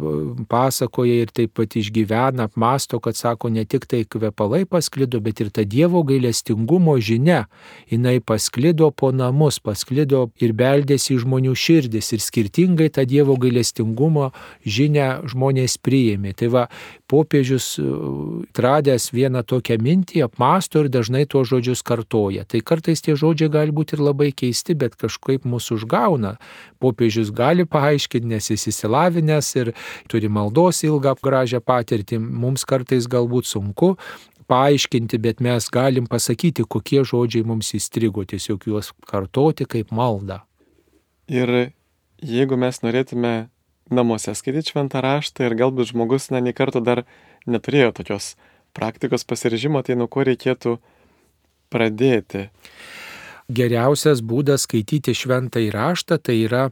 pasakoja 0.51 1.21
ir 1.25 1.33
taip 1.33 1.55
pat 1.59 1.75
išgyvena, 1.79 2.47
apmasto, 2.49 2.99
kad 3.03 3.17
sako, 3.17 3.51
ne 3.53 3.65
tik 3.65 3.87
tai 3.89 4.03
kvepalai 4.05 4.63
pasklido, 4.69 5.21
bet 5.23 5.41
ir 5.43 5.51
ta 5.53 5.65
Dievo 5.71 6.03
gailestingumo 6.07 6.97
žinia, 6.99 7.45
jinai 7.91 8.19
pasklido 8.19 8.91
po 8.91 9.11
namus, 9.15 9.59
pasklido 9.63 10.27
ir 10.41 10.55
beldėsi 10.57 11.19
žmonių 11.21 11.55
širdį 11.57 12.00
žmonės 12.01 12.13
ir 12.13 12.21
skirtingai 12.21 12.89
tą 12.89 13.05
Dievo 13.05 13.37
gailestingumo 13.37 14.31
žinę 14.65 15.27
žmonės 15.29 15.77
priėmė. 15.77 16.33
Tai 16.35 16.47
va, 16.49 16.69
popiežius 17.07 17.77
e, 17.79 17.83
radęs 18.55 19.11
vieną 19.13 19.43
tokią 19.45 19.77
mintį, 19.79 20.23
apmąsto 20.25 20.81
ir 20.81 20.89
dažnai 20.89 21.25
tuos 21.27 21.49
žodžius 21.49 21.83
kartoja. 21.83 22.45
Tai 22.45 22.61
kartais 22.61 23.01
tie 23.01 23.15
žodžiai 23.15 23.51
gali 23.51 23.71
būti 23.71 23.95
ir 23.95 24.01
labai 24.01 24.31
keisti, 24.31 24.73
bet 24.75 24.95
kažkaip 24.95 25.45
mūsų 25.45 25.81
užgauna. 25.81 26.37
Popiežius 26.79 27.31
gali 27.31 27.65
paaiškinti, 27.65 28.27
nes 28.27 28.49
jis 28.49 28.67
įsilavinęs 28.71 29.55
ir 29.57 29.73
turi 30.07 30.29
maldos 30.29 30.83
ilgą 30.83 31.15
gražią 31.21 31.61
patirtį. 31.61 32.19
Mums 32.19 32.65
kartais 32.65 33.07
galbūt 33.07 33.45
sunku 33.45 33.95
paaiškinti, 34.51 35.17
bet 35.17 35.39
mes 35.39 35.69
galim 35.71 36.07
pasakyti, 36.07 36.65
kokie 36.67 37.05
žodžiai 37.07 37.45
mums 37.47 37.71
įstrigo, 37.77 38.25
tiesiog 38.27 38.65
juos 38.67 38.91
kartoti 39.07 39.65
kaip 39.69 39.93
maldą. 39.95 40.41
Ir 41.31 41.71
jeigu 42.21 42.57
mes 42.57 42.81
norėtume 42.83 43.49
namuose 43.91 44.33
skaityti 44.37 44.73
šventą 44.73 45.01
raštą 45.03 45.49
ir 45.49 45.57
galbūt 45.59 45.91
žmogus, 45.91 46.29
na, 46.31 46.39
nei 46.39 46.55
karto 46.55 46.81
dar 46.83 47.03
neturėjo 47.49 47.91
tokios 47.99 48.35
praktikos 48.77 49.25
pasirežimo, 49.27 49.81
tai 49.83 49.97
nuo 49.99 50.07
ko 50.07 50.23
reikėtų 50.27 50.77
pradėti? 51.73 52.47
Geriausias 53.51 54.21
būdas 54.23 54.63
skaityti 54.67 55.15
šventą 55.17 55.59
įraštą 55.65 56.21
tai 56.23 56.37
yra 56.45 56.69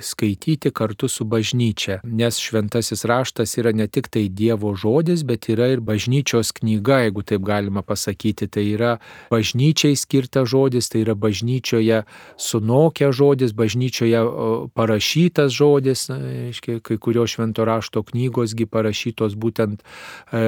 skaityti 0.00 0.70
kartu 0.70 1.08
su 1.08 1.24
bažnyčia, 1.24 2.00
nes 2.04 2.38
šventasis 2.40 3.04
raštas 3.04 3.56
yra 3.60 3.72
ne 3.76 3.86
tik 3.86 4.08
tai 4.08 4.28
Dievo 4.28 4.72
žodis, 4.74 5.22
bet 5.26 5.48
yra 5.52 5.70
ir 5.74 5.82
bažnyčios 5.84 6.52
knyga, 6.56 7.02
jeigu 7.06 7.24
taip 7.26 7.44
galima 7.46 7.82
pasakyti. 7.86 8.48
Tai 8.50 8.64
yra 8.64 8.92
bažnyčiai 9.30 9.96
skirtas 9.98 10.48
žodis, 10.50 10.90
tai 10.90 11.04
yra 11.04 11.14
bažnyčioje 11.14 12.02
sunokia 12.40 13.12
žodis, 13.12 13.54
bažnyčioje 13.56 14.22
parašytas 14.74 15.52
žodis, 15.54 16.06
aiškiai, 16.10 16.80
kai 16.84 16.98
kurios 16.98 17.36
švento 17.36 17.64
rašto 17.68 18.02
knygosgi 18.06 18.66
parašytos 18.70 19.36
būtent 19.40 19.82
e, 20.32 20.44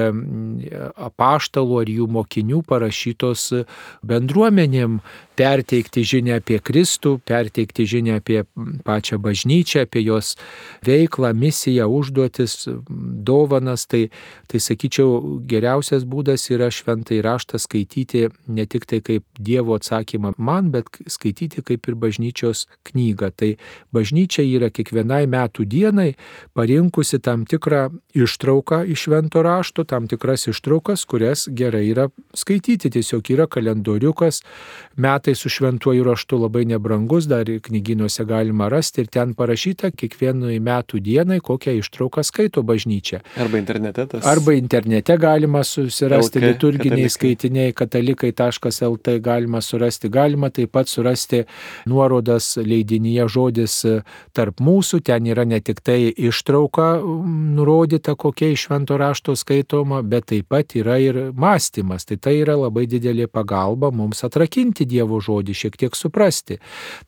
apaštalų 1.09 1.83
ar 1.83 1.93
jų 1.93 2.09
mokinių 2.17 2.63
parašytos 2.67 3.49
bendruomenėm 4.03 4.99
perteikti 5.35 6.03
žinę 6.05 6.37
apie 6.39 6.59
Kristų, 6.63 7.17
perteikti 7.25 7.85
žinę 7.89 8.17
apie 8.19 8.43
pačią 8.85 9.17
bažnyčią, 9.23 9.85
apie 9.87 10.03
jos 10.05 10.35
veiklą, 10.85 11.33
misiją, 11.33 11.87
užduotis, 11.89 12.67
dovanas. 13.25 13.87
Tai, 13.89 14.07
tai 14.47 14.61
sakyčiau, 14.61 15.39
geriausias 15.49 16.05
būdas 16.09 16.45
yra 16.53 16.69
šventai 16.73 17.21
raštą 17.25 17.59
skaityti 17.61 18.27
ne 18.47 18.65
tik 18.65 18.85
tai 18.89 19.01
kaip 19.05 19.25
Dievo 19.39 19.75
atsakymą 19.77 20.33
man, 20.37 20.69
bet 20.71 20.87
skaityti 21.09 21.63
kaip 21.65 21.89
ir 21.89 21.97
bažnyčios 21.99 22.67
knygą. 22.87 23.31
Tai 23.35 23.53
bažnyčia 23.95 24.45
yra 24.45 24.69
kiekvienai 24.73 25.25
metų 25.29 25.65
dienai 25.69 26.13
parinkusi 26.53 27.19
tam 27.23 27.47
tikrą 27.49 27.89
ištrauką 28.13 28.83
iš 28.93 29.07
švento 29.07 29.41
rašto, 29.43 29.83
tam 29.83 30.07
tikras 30.07 30.47
ištraukas, 30.47 31.05
kurias 31.09 31.47
gerai 31.51 31.87
yra 31.89 32.07
skaityti. 32.37 32.91
Tiesiog 32.93 33.33
yra 33.33 33.47
kalendoriukas, 33.51 34.43
metų 34.95 35.22
metai 35.23 35.35
su 35.35 35.49
šventuoju 35.49 36.03
raštu 36.03 36.37
labai 36.37 36.65
nebrangus, 36.65 37.25
dar 37.25 37.45
knyginuose 37.61 38.25
galima 38.25 38.67
rasti 38.69 39.01
ir 39.01 39.07
ten 39.07 39.33
parašyta 39.33 39.91
kiekvienai 39.95 40.59
metų 40.59 40.99
dienai, 40.99 41.39
kokią 41.39 41.77
ištrauką 41.79 42.23
skaito 42.23 42.63
bažnyčia. 42.63 43.21
Arba 43.39 43.57
internete 43.57 44.05
tas. 44.05 44.25
Arba 44.25 44.53
internete 44.53 45.15
galima 45.17 45.63
susirasti 45.63 46.39
LK 46.39 46.43
liturginiai 46.43 47.07
katalikai. 47.07 47.09
skaitiniai 47.15 47.73
katalikai.lt 47.73 49.15
galima 49.23 49.61
surasti, 49.61 50.09
galima 50.09 50.49
taip 50.49 50.71
pat 50.71 50.87
surasti 50.91 51.45
nuorodas 51.85 52.57
leidinyje 52.57 53.27
žodis 53.27 53.85
tarp 54.33 54.59
mūsų, 54.59 54.99
ten 55.07 55.25
yra 55.31 55.45
ne 55.45 55.61
tik 55.61 55.79
tai 55.79 56.11
ištrauka 56.11 56.99
mm, 56.99 57.55
nurodyta, 57.55 58.15
kokia 58.15 58.51
iš 58.51 58.67
švento 58.67 58.97
rašto 58.97 59.37
skaitoma, 59.39 60.01
bet 60.01 60.27
taip 60.33 60.51
pat 60.51 60.75
yra 60.75 60.99
ir 60.99 61.31
mąstymas. 61.31 62.03
Tai 62.03 62.17
tai 62.17 62.35
yra 62.41 62.59
labai 62.59 62.85
didelė 62.91 63.31
pagalba 63.31 63.91
mums 63.91 64.23
atrakinti 64.27 64.85
Dievo 64.85 65.12
žodį, 65.23 65.55
šiek 65.57 65.77
tiek 65.79 65.97
suprasti. 65.97 66.59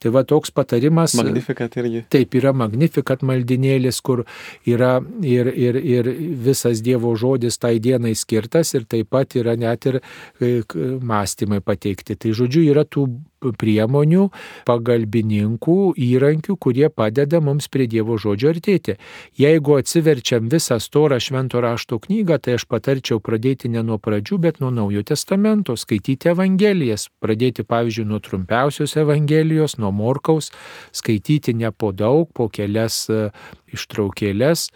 Tai 0.02 0.12
va 0.14 0.24
toks 0.28 0.52
patarimas. 0.54 1.16
Magnifikat 1.18 1.78
irgi. 1.80 2.04
Taip 2.12 2.36
yra 2.38 2.52
magnifikat 2.56 3.24
maldinėlis, 3.26 4.00
kur 4.04 4.24
yra 4.68 4.98
ir, 5.22 5.50
ir, 5.50 5.80
ir 5.80 6.10
visas 6.46 6.82
Dievo 6.86 7.14
žodis 7.18 7.58
tai 7.58 7.76
dienai 7.82 8.14
skirtas 8.14 8.74
ir 8.76 8.86
taip 8.90 9.10
pat 9.10 9.38
yra 9.38 9.56
net 9.58 9.86
ir 9.90 10.00
e, 10.00 10.60
mąstymai 11.02 11.62
pateikti. 11.64 12.18
Tai 12.20 12.34
žodžiu, 12.36 12.66
yra 12.70 12.86
tų 12.86 13.08
priemonių, 13.40 14.28
pagalbininkų, 14.68 15.76
įrankių, 15.96 16.56
kurie 16.56 16.88
padeda 16.90 17.40
mums 17.44 17.68
prie 17.72 17.86
Dievo 17.90 18.16
žodžio 18.20 18.52
artėti. 18.54 18.96
Jeigu 19.38 19.76
atsiverčiam 19.78 20.48
visą 20.52 20.78
storą 20.82 21.20
švento 21.22 21.60
rašto 21.64 22.00
knygą, 22.02 22.40
tai 22.42 22.56
aš 22.58 22.66
patarčiau 22.70 23.20
pradėti 23.20 23.70
ne 23.72 23.84
nuo 23.86 23.98
pradžių, 24.02 24.40
bet 24.48 24.60
nuo 24.64 24.72
Naujo 24.74 25.04
testamento, 25.06 25.76
skaityti 25.76 26.32
Evangelijas, 26.32 27.08
pradėti 27.22 27.66
pavyzdžiui 27.66 28.08
nuo 28.08 28.20
trumpiausios 28.24 28.96
Evangelijos, 28.96 29.78
nuo 29.78 29.92
Morkaus, 29.92 30.50
skaityti 30.96 31.54
ne 31.54 31.72
po 31.72 31.92
daug, 31.92 32.28
po 32.34 32.48
kelias 32.52 33.06
e, 33.10 33.30
ištraukėlės, 33.76 34.70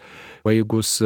baigus 0.45 0.99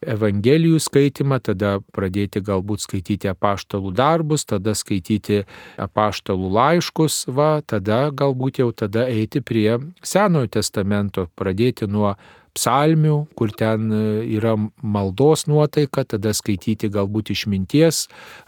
Evangelijų 0.00 0.78
skaitimą, 0.80 1.36
tada 1.44 1.74
pradėti 1.92 2.40
galbūt 2.40 2.86
skaityti 2.86 3.28
apaštalų 3.28 3.92
darbus, 3.92 4.46
tada 4.48 4.72
skaityti 4.72 5.42
apaštalų 5.76 6.48
laiškus, 6.56 7.26
va, 7.28 7.60
tada 7.60 8.06
galbūt 8.08 8.62
jau 8.62 8.70
tada 8.72 9.04
eiti 9.12 9.42
prie 9.44 9.76
Senojo 10.00 10.48
testamento, 10.56 11.26
pradėti 11.36 11.84
nuo 11.84 12.14
psalmių, 12.56 13.18
kur 13.36 13.52
ten 13.52 13.92
e, 13.92 14.00
yra 14.38 14.56
maldos 14.80 15.44
nuotaika, 15.50 16.06
tada 16.08 16.32
skaityti 16.34 16.90
galbūt 16.90 17.34
išminties 17.34 18.06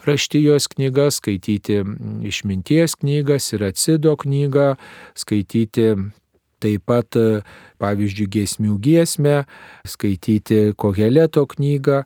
raštijos 0.09 0.71
knygas, 0.73 1.21
skaityti 1.21 1.83
išminties 2.33 2.97
knygas 3.03 3.53
ir 3.53 3.69
atsido 3.69 4.17
knygą, 4.25 4.73
skaityti 5.19 5.93
taip 6.63 6.87
pat, 6.89 7.19
e, 7.19 7.43
pavyzdžiui, 7.83 8.31
giesmių 8.37 8.79
giesmę, 8.83 9.43
skaityti 9.89 10.73
Koheleto 10.79 11.45
knygą. 11.51 12.03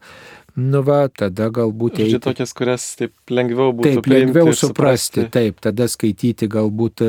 Nu 0.57 0.81
va, 0.81 1.03
tada 1.13 1.51
galbūt 1.53 1.99
eiti. 2.01 2.17
tokias, 2.25 2.55
kurias 2.57 2.85
taip 2.97 3.13
lengviau 3.29 3.75
būtų 3.77 3.99
Taip, 3.99 4.07
lengviau 4.09 4.49
ir 4.49 4.57
suprasti, 4.57 5.27
taip, 5.29 5.59
tada 5.61 5.85
skaityti 5.85 6.49
galbūt 6.49 7.03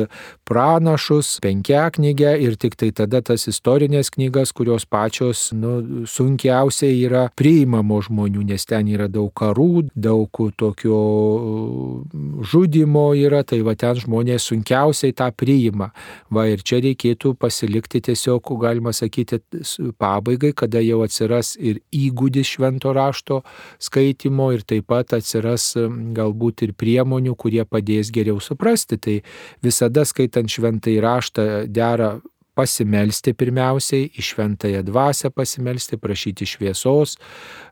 pranašus, 0.48 1.30
penkiaknygę 1.40 2.34
ir 2.44 2.58
tik 2.60 2.76
tai 2.76 2.90
tada 2.92 3.22
tas 3.24 3.46
istorinės 3.48 4.12
knygas, 4.12 4.52
kurios 4.52 4.84
pačios 4.84 5.46
nu, 5.56 6.04
sunkiausiai 6.04 6.98
yra 7.06 7.22
priimamo 7.40 8.02
žmonių, 8.04 8.44
nes 8.50 8.68
ten 8.68 8.90
yra 8.92 9.06
daug 9.08 9.32
karų, 9.32 9.86
daug 9.96 10.42
tokio 10.60 11.00
uh, 11.00 12.44
žudimo 12.52 13.06
yra, 13.16 13.40
tai 13.48 13.62
va 13.64 13.72
ten 13.80 13.96
žmonės 13.96 14.50
sunkiausiai 14.52 15.16
tą 15.16 15.30
priima. 15.32 15.88
Va 16.28 16.44
ir 16.52 16.60
čia 16.60 16.82
reikėtų 16.84 17.32
pasilikti 17.40 18.04
tiesiog, 18.10 18.52
galima 18.60 18.92
sakyti, 18.92 19.40
pabaigai, 19.96 20.52
kada 20.52 20.84
jau 20.84 21.00
atsiras 21.08 21.54
ir 21.56 21.80
įgūdis 21.96 22.56
švento 22.58 22.92
rašto 22.92 23.37
skaitimo 23.82 24.50
ir 24.54 24.64
taip 24.68 24.88
pat 24.90 25.16
atsiras 25.18 25.72
galbūt 26.16 26.66
ir 26.66 26.74
priemonių, 26.78 27.36
kurie 27.38 27.64
padės 27.68 28.12
geriau 28.14 28.40
suprasti. 28.42 28.98
Tai 28.98 29.20
visada 29.64 30.04
skaitant 30.08 30.50
šventąjį 30.50 31.00
raštą 31.04 31.46
dera 31.68 32.16
pasimelsti 32.58 33.34
pirmiausiai, 33.38 34.08
į 34.18 34.24
šventąją 34.32 34.82
dvasę 34.88 35.30
pasimelsti, 35.34 35.98
prašyti 36.02 36.46
šviesos, 36.48 37.14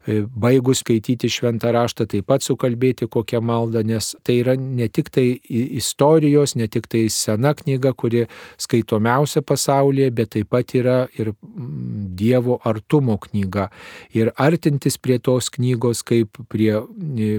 e, 0.06 0.20
baigus 0.30 0.84
skaityti 0.84 1.30
šventą 1.32 1.72
raštą 1.74 2.06
taip 2.12 2.28
pat 2.30 2.46
sukalbėti 2.46 3.08
kokią 3.10 3.40
maldą, 3.42 3.82
nes 3.86 4.14
tai 4.26 4.38
yra 4.44 4.54
ne 4.56 4.86
tik 4.88 5.10
tai 5.14 5.26
istorijos, 5.50 6.54
ne 6.60 6.68
tik 6.70 6.86
tai 6.92 7.06
sena 7.10 7.54
knyga, 7.58 7.92
kuri 7.98 8.26
skaitomiausia 8.62 9.42
pasaulyje, 9.42 10.10
bet 10.14 10.34
taip 10.36 10.52
pat 10.54 10.76
yra 10.78 10.98
ir 11.18 11.32
mm, 11.34 12.14
Dievo 12.16 12.60
artumo 12.64 13.18
knyga. 13.20 13.68
Ir 14.16 14.30
artintis 14.40 14.96
prie 15.02 15.18
tos 15.18 15.50
knygos 15.52 16.00
kaip 16.06 16.38
prie 16.48 16.80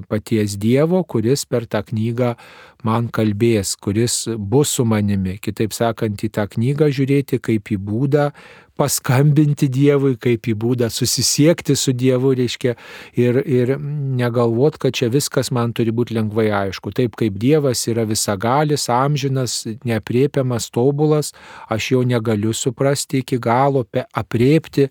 paties 0.09 0.57
Dievo, 0.59 1.01
kuris 1.07 1.47
per 1.49 1.65
tą 1.65 1.81
knygą 1.87 2.35
man 2.85 3.09
kalbės, 3.13 3.75
kuris 3.81 4.27
bus 4.37 4.75
su 4.77 4.85
manimi. 4.85 5.37
Kitaip 5.41 5.73
sakant, 5.73 6.21
į 6.21 6.29
tą 6.33 6.47
knygą 6.53 6.91
žiūrėti 6.93 7.41
kaip 7.41 7.71
į 7.73 7.79
būdą 7.81 8.29
paskambinti 8.77 9.67
Dievui, 9.71 10.15
kaip 10.21 10.47
į 10.47 10.55
būdą 10.59 10.89
susisiekti 10.93 11.75
su 11.77 11.93
Dievu, 11.97 12.33
reiškia, 12.37 12.75
ir, 13.19 13.39
ir 13.43 13.73
negalvot, 13.77 14.77
kad 14.81 14.95
čia 14.97 15.09
viskas 15.13 15.51
man 15.55 15.73
turi 15.77 15.93
būti 15.95 16.15
lengvai 16.17 16.47
aišku. 16.61 16.93
Taip 16.97 17.17
kaip 17.19 17.37
Dievas 17.41 17.83
yra 17.89 18.05
visagalis, 18.09 18.87
amžinas, 18.93 19.59
nepriepiamas, 19.87 20.69
tobulas, 20.73 21.33
aš 21.73 21.91
jo 21.95 22.03
negaliu 22.07 22.53
suprasti 22.55 23.23
iki 23.23 23.41
galo, 23.41 23.85
apriepti, 24.17 24.87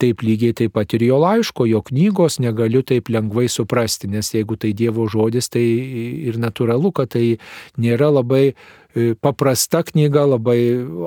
taip 0.00 0.24
lygiai 0.26 0.56
taip 0.56 0.74
pat 0.76 0.94
ir 0.96 1.06
jo 1.08 1.18
laiško, 1.22 1.68
jo 1.70 1.82
knygos 1.86 2.40
negaliu 2.42 2.84
taip 2.86 3.10
lengvai 3.12 3.46
suprasti, 3.52 4.10
nes 4.10 4.34
jeigu 4.34 4.58
tai 4.60 4.74
Dievo 4.76 5.06
žodis, 5.10 5.50
tai 5.52 5.64
ir 6.30 6.40
natūralu, 6.42 6.92
kad 6.94 7.14
tai 7.14 7.36
nėra 7.80 8.10
labai 8.14 8.54
paprasta 9.20 9.82
knyga, 9.82 10.22
labai 10.34 10.58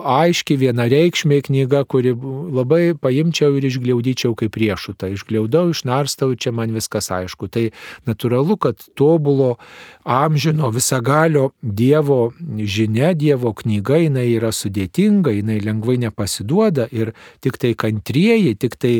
aiški, 0.04 0.58
vienareikšmė 0.60 1.40
knyga, 1.48 1.84
kuri 1.88 2.12
labai 2.14 2.92
paimčiau 3.00 3.56
ir 3.58 3.68
išgliaudyčiau 3.70 4.36
kaip 4.38 4.58
riešutą. 4.60 5.12
Išgliaudau, 5.16 5.72
išnarstau, 5.72 6.34
čia 6.36 6.52
man 6.56 6.76
viskas 6.76 7.08
aišku. 7.16 7.48
Tai 7.52 7.70
natūralu, 8.10 8.58
kad 8.60 8.84
tobulo 9.00 9.56
amžino 10.04 10.72
visagalio 10.76 11.52
Dievo 11.62 12.34
žinia, 12.60 13.14
Dievo 13.16 13.54
knyga, 13.56 14.02
jinai 14.04 14.28
yra 14.36 14.52
sudėtinga, 14.56 15.32
jinai 15.40 15.62
lengvai 15.64 15.98
nepasiduoda 16.04 16.90
ir 16.92 17.14
tik 17.46 17.60
tai 17.62 17.74
kantrieji, 17.80 18.58
tik 18.60 18.76
tai 18.76 18.96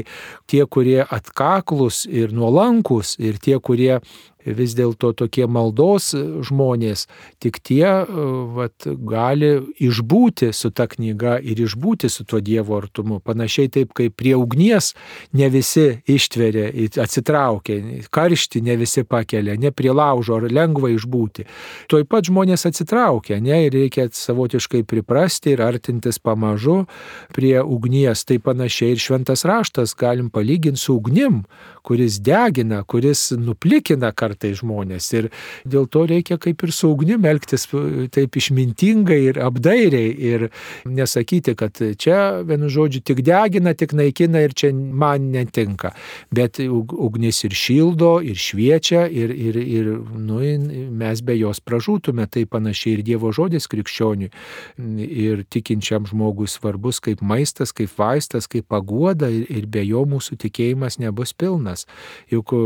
tie, 0.48 0.64
kurie 0.64 1.02
atkaklus 1.04 2.06
ir 2.08 2.32
nuolankus 2.36 3.18
ir 3.20 3.40
tie, 3.44 3.60
kurie 3.60 4.00
vis 4.56 4.76
dėlto 4.78 5.12
tokie 5.18 5.48
maldos 5.48 6.14
žmonės, 6.16 7.08
tik 7.44 7.60
tie 7.66 7.86
e, 7.88 8.06
vat, 8.56 8.88
gali 9.10 9.52
išbūti 9.84 10.52
su 10.56 10.72
ta 10.72 10.88
knyga 10.88 11.38
ir 11.42 11.60
išbūti 11.66 12.10
su 12.12 12.26
tuo 12.28 12.40
Dievo 12.44 12.78
artumu. 12.78 13.20
Panašiai 13.20 13.72
taip 13.74 13.94
kaip 13.98 14.16
prie 14.18 14.36
ugnies 14.38 14.94
ne 15.38 15.50
visi 15.54 15.88
ištveria, 16.08 16.70
atsitraukia, 17.04 17.80
karšti 18.14 18.62
ne 18.66 18.78
visi 18.80 19.04
pakelia, 19.04 19.58
ne 19.60 19.72
prie 19.72 19.92
laužo 19.92 20.38
ar 20.40 20.48
lengva 20.52 20.92
išbūti. 20.94 21.48
Tuoj 21.92 22.06
pat 22.10 22.30
žmonės 22.30 22.68
atsitraukia, 22.70 23.40
ne, 23.44 23.66
ir 23.68 23.76
reikia 23.76 24.08
savotiškai 24.14 24.84
priprasti 24.88 25.56
ir 25.56 25.64
artintis 25.66 26.20
pamažu 26.20 26.84
prie 27.36 27.58
ugnies. 27.62 28.26
Tai 28.28 28.40
panašiai 28.44 28.96
ir 28.96 29.02
šventas 29.02 29.46
raštas 29.48 29.96
galim 29.98 30.30
palyginti 30.34 30.82
su 30.82 30.98
ugnim, 30.98 31.44
kuris 31.88 32.20
degina, 32.24 32.82
kuris 32.84 33.30
nuplikina 33.40 34.12
kartai 34.12 34.52
žmonės. 34.58 35.08
Ir 35.16 35.30
dėl 35.68 35.88
to 35.92 36.04
reikia 36.10 36.38
kaip 36.42 36.64
ir 36.66 36.74
su 36.76 36.90
ugnim 36.92 37.26
elgtis 37.30 37.68
e, 37.72 38.08
taip 38.14 38.36
išmintingai 38.40 39.20
ir 39.30 39.40
apdairiai 39.44 40.12
ir 40.32 40.48
nesakyti, 40.88 41.56
kad 41.60 41.80
čia, 42.00 42.44
vienu 42.48 42.70
žodžiu, 42.74 43.04
tik 43.08 43.24
degina, 43.28 43.74
tik 43.78 43.96
naikina 43.98 44.44
ir 44.44 44.56
čia 44.58 44.74
man 44.74 45.30
netinka. 45.32 45.94
Bet 46.34 46.60
ug- 46.64 46.96
ugnis 47.08 47.44
ir 47.48 47.56
šildo, 47.56 48.18
ir 48.26 48.40
šviečia, 48.40 49.06
ir, 49.08 49.32
ir, 49.32 49.60
ir 49.62 49.92
nu, 50.18 50.42
mes 50.92 51.24
be 51.24 51.38
jos 51.40 51.62
pražūtume. 51.64 52.28
Tai 52.28 52.44
panašiai 52.52 52.98
ir 52.98 53.06
Dievo 53.08 53.32
žodis 53.36 53.70
krikščioniui. 53.72 54.32
Ir 55.08 55.46
tikinčiam 55.48 56.06
žmogui 56.10 56.50
svarbus 56.52 57.00
kaip 57.04 57.22
maistas, 57.24 57.72
kaip 57.76 57.94
vaistas, 57.98 58.50
kaip 58.52 58.68
paguoda 58.72 59.30
ir, 59.32 59.46
ir 59.48 59.68
be 59.72 59.84
jo 59.88 60.04
mūsų 60.10 60.40
tikėjimas 60.44 61.00
nebus 61.02 61.34
pilnas. 61.38 61.77
Juk 62.32 62.54
e, 62.54 62.62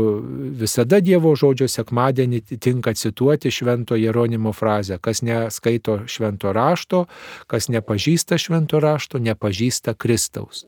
visada 0.62 1.02
Dievo 1.04 1.34
žodžio 1.36 1.68
sekmadienį 1.68 2.42
tinka 2.56 2.94
cituoti 2.94 3.50
švento 3.50 3.98
Jeronimo 3.98 4.52
frazę, 4.56 4.98
kas 5.02 5.22
neskaito 5.22 6.02
švento 6.06 6.52
rašto, 6.52 7.06
kas 7.46 7.68
nepažįsta 7.68 8.38
švento 8.38 8.80
rašto, 8.80 9.18
nepažįsta 9.18 9.94
Kristaus. 9.94 10.66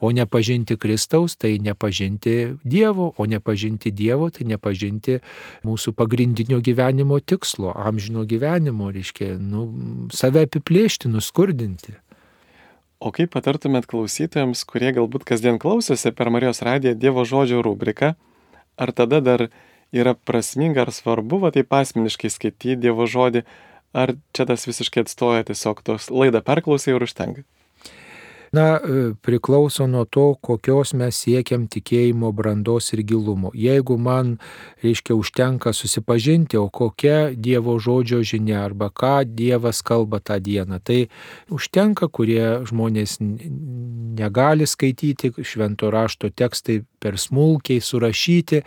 O 0.00 0.12
nepažinti 0.12 0.76
Kristaus 0.76 1.36
tai 1.36 1.58
nepažinti 1.58 2.54
Dievo, 2.64 3.12
o 3.16 3.26
nepažinti 3.26 3.90
Dievo 3.90 4.30
tai 4.30 4.46
nepažinti 4.46 5.18
mūsų 5.66 5.92
pagrindinio 5.98 6.60
gyvenimo 6.62 7.18
tikslo, 7.18 7.72
amžino 7.74 8.22
gyvenimo, 8.22 8.92
reiškia, 8.94 9.34
nu, 9.42 9.66
save 10.14 10.46
apiplėšti, 10.46 11.10
nuskurdinti. 11.10 11.98
O 12.98 13.12
kaip 13.14 13.30
patartumėt 13.30 13.86
klausytojams, 13.86 14.64
kurie 14.66 14.90
galbūt 14.96 15.22
kasdien 15.26 15.60
klausosi 15.62 16.10
per 16.18 16.32
Marijos 16.34 16.64
radiją 16.66 16.96
Dievo 16.98 17.22
žodžio 17.22 17.60
rubriką, 17.62 18.16
ar 18.74 18.90
tada 18.90 19.20
dar 19.22 19.44
yra 19.94 20.16
prasminga 20.18 20.82
ar 20.82 20.90
svarbu, 20.90 21.38
va 21.44 21.52
taip 21.54 21.70
asmeniškai 21.78 22.30
skaityti 22.34 22.74
Dievo 22.82 23.06
žodį, 23.06 23.44
ar 23.94 24.16
čia 24.34 24.48
tas 24.50 24.66
visiškai 24.66 25.06
atstoja 25.06 25.46
tiesiog 25.46 25.84
tos 25.86 26.10
laidą 26.10 26.42
perklausai 26.42 26.96
ir 26.96 27.06
užtenka? 27.06 27.46
Na, 28.52 28.78
e, 28.80 29.12
priklauso 29.22 29.86
nuo 29.86 30.04
to, 30.04 30.34
kokios 30.40 30.94
mes 30.96 31.18
siekiam 31.20 31.66
tikėjimo 31.68 32.30
brandos 32.32 32.92
ir 32.96 33.02
gilumo. 33.04 33.52
Jeigu 33.54 33.98
man, 34.00 34.36
reiškia, 34.84 35.16
užtenka 35.18 35.72
susipažinti, 35.76 36.56
o 36.56 36.68
kokia 36.72 37.34
Dievo 37.36 37.76
žodžio 37.78 38.22
žinia 38.24 38.62
arba 38.64 38.88
ką 38.88 39.22
Dievas 39.28 39.82
kalba 39.82 40.20
tą 40.20 40.38
dieną, 40.40 40.80
tai 40.80 41.08
užtenka, 41.52 42.08
kurie 42.08 42.64
žmonės 42.68 43.18
negali 43.20 44.66
skaityti, 44.66 45.32
švento 45.44 45.92
rašto 45.92 46.30
tekstai 46.30 46.82
per 47.00 47.18
smulkiai 47.18 47.80
surašyti, 47.84 48.62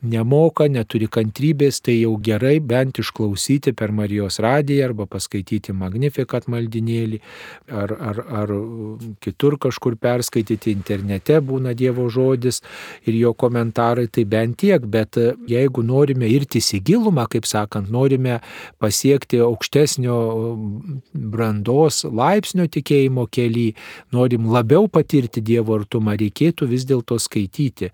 nemoka, 0.00 0.66
neturi 0.68 1.08
kantrybės, 1.12 1.80
tai 1.84 1.98
jau 2.00 2.14
gerai 2.22 2.58
bent 2.60 3.00
išklausyti 3.02 3.74
per 3.76 3.92
Marijos 3.92 4.40
radiją 4.40 4.90
arba 4.90 5.06
paskaityti 5.10 5.74
Magnifikat 5.76 6.48
maldinėlį 6.50 7.20
ar, 7.68 7.92
ar, 7.92 8.22
ar 8.42 8.52
kitur 9.24 9.58
kažkur 9.60 9.96
perskaityti, 10.00 10.72
internete 10.72 11.40
būna 11.44 11.74
Dievo 11.76 12.08
žodis 12.12 12.62
ir 13.08 13.18
jo 13.18 13.34
komentarai, 13.36 14.08
tai 14.08 14.24
bent 14.28 14.58
tiek, 14.60 14.84
bet 14.84 15.18
e, 15.20 15.34
jeigu 15.48 15.84
norime 15.86 16.28
irti 16.28 16.60
į 16.60 16.82
gilumą, 16.84 17.26
kaip 17.30 17.48
sakant, 17.48 17.90
norime 17.92 18.40
pasiekti 18.80 19.40
aukštesnio 19.44 20.16
brandos 21.12 22.04
laipsnio 22.04 22.68
tikėjimo 22.72 23.26
keli, 23.32 23.70
norim 24.12 24.48
labiau 24.52 24.88
patirti 24.88 25.42
Dievo 25.44 25.76
artumą, 25.80 26.16
reikėtų 26.20 26.68
vis 26.70 26.86
dėlto 26.88 27.18
skaityti 27.20 27.69
daryti, 27.70 27.90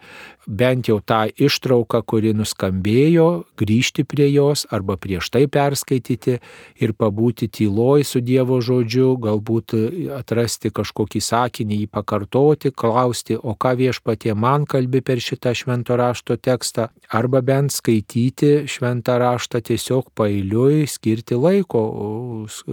bent 0.46 0.86
jau 0.88 1.00
tą 1.02 1.26
ištrauką, 1.34 2.00
kuri 2.06 2.32
nuskambėjo, 2.36 3.28
grįžti 3.58 4.04
prie 4.06 4.28
jos 4.30 4.64
arba 4.70 4.96
prieš 4.96 5.28
tai 5.34 5.46
perskaityti 5.50 6.38
ir 6.82 6.92
pabūti 6.94 7.48
tyloj 7.50 8.04
su 8.06 8.22
Dievo 8.22 8.60
žodžiu, 8.62 9.16
galbūt 9.22 9.74
atrasti 10.16 10.70
kažkokį 10.70 11.22
sakinį, 11.22 11.80
jį 11.82 11.88
pakartoti, 11.90 12.70
klausti, 12.70 13.36
o 13.36 13.56
ką 13.58 13.74
viešpatie 13.80 14.34
man 14.38 14.66
kalbi 14.70 15.02
per 15.02 15.20
šitą 15.22 15.52
švento 15.58 15.98
rašto 15.98 16.38
tekstą, 16.38 16.88
arba 17.10 17.42
bent 17.42 17.74
skaityti 17.74 18.68
šventą 18.70 19.18
raštą 19.18 19.60
tiesiog 19.66 20.12
pailiui, 20.14 20.86
skirti 20.86 21.34
laiko 21.34 21.82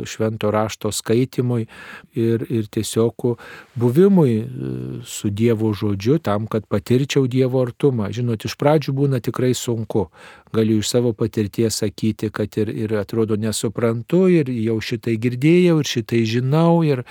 švento 0.05 0.51
rašto 0.53 0.91
skaitimui 0.93 1.65
ir, 2.13 2.45
ir 2.49 2.69
tiesiog 2.69 3.33
buvimui 3.79 4.37
su 5.09 5.33
Dievo 5.33 5.73
žodžiu, 5.73 6.19
tam, 6.21 6.45
kad 6.47 6.67
patirčiau 6.69 7.25
Dievo 7.27 7.62
artumą. 7.63 8.09
Žinot, 8.13 8.45
iš 8.45 8.55
pradžių 8.59 8.93
būna 8.95 9.21
tikrai 9.23 9.53
sunku. 9.57 10.07
Galiu 10.53 10.77
iš 10.83 10.91
savo 10.91 11.13
patirties 11.17 11.79
sakyti, 11.81 12.29
kad 12.29 12.53
ir, 12.61 12.69
ir 12.69 12.93
atrodo 12.99 13.35
nesuprantu, 13.39 14.27
ir 14.29 14.51
jau 14.53 14.77
šitai 14.77 15.15
girdėjau, 15.17 15.79
ir 15.81 15.89
šitai 15.89 16.21
žinau, 16.29 16.83
ir, 16.85 17.03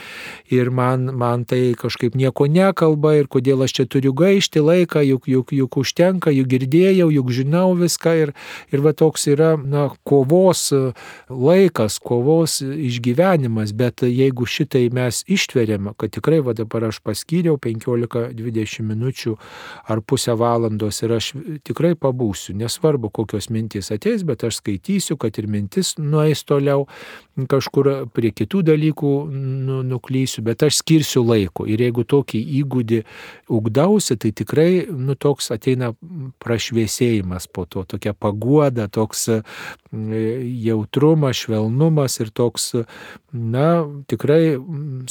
ir 0.47 0.71
man, 0.71 1.09
man 1.19 1.43
tai 1.49 1.73
kažkaip 1.79 2.15
nieko 2.19 2.47
nekalba, 2.47 3.17
ir 3.19 3.27
kodėl 3.27 3.65
aš 3.67 3.75
čia 3.81 3.89
turiu 3.91 4.15
gaišti 4.15 4.63
laiką, 4.63 5.03
juk, 5.09 5.27
juk, 5.27 5.55
juk 5.57 5.81
užtenka, 5.83 6.31
juk 6.31 6.53
girdėjau, 6.55 7.09
juk 7.11 7.33
žinau 7.35 7.73
viską. 7.79 8.15
Ir, 8.23 8.35
ir 8.71 8.85
va 8.85 8.95
toks 8.95 9.27
yra 9.33 9.57
na, 9.59 9.89
kovos 10.07 10.69
laikas, 11.27 11.99
kovos 11.99 12.61
išgyvenimas, 12.63 13.75
bet 13.75 14.05
jeigu 14.07 14.47
šitai 14.47 14.87
mes 14.95 15.23
ištveriame, 15.27 15.97
kad 15.99 16.15
tikrai 16.15 16.41
va 16.45 16.55
dabar 16.57 16.89
aš 16.91 17.01
paskyriau 17.05 17.59
15-20 17.63 18.87
minučių 18.87 19.37
ar 19.91 20.03
pusę 20.07 20.37
valandos 20.43 21.01
ir 21.07 21.15
aš 21.17 21.33
tikrai 21.67 21.95
pabūsiu. 21.99 22.57
Nesvarbu, 22.59 23.13
kokios 23.15 23.49
mintys 23.55 23.93
ateis, 23.95 24.27
bet 24.27 24.45
aš 24.49 24.61
skaitysiu, 24.61 25.17
kad 25.21 25.39
ir 25.39 25.49
mintis 25.51 25.95
nueis 26.01 26.43
toliau, 26.49 26.89
kažkur 27.49 27.89
prie 28.13 28.33
kitų 28.35 28.61
dalykų 28.67 29.13
nu, 29.33 29.81
nuklysiu, 29.87 30.45
bet 30.45 30.65
aš 30.67 30.83
skirsiu 30.83 31.23
laiko. 31.25 31.65
Ir 31.71 31.81
jeigu 31.81 32.05
tokį 32.09 32.43
įgūdį 32.61 33.01
ugdausi, 33.53 34.19
tai 34.21 34.33
tikrai 34.37 34.71
nu, 34.91 35.17
toks 35.17 35.53
ateina 35.55 35.93
prašviesėjimas 36.43 37.49
po 37.53 37.65
to, 37.65 37.87
tokia 37.89 38.13
paguoda, 38.13 38.89
toks 38.93 39.29
jautrumas, 39.93 41.37
švelnumas 41.45 42.19
ir 42.21 42.33
toks, 42.35 42.71
na, 43.33 43.85
tikrai 44.09 44.57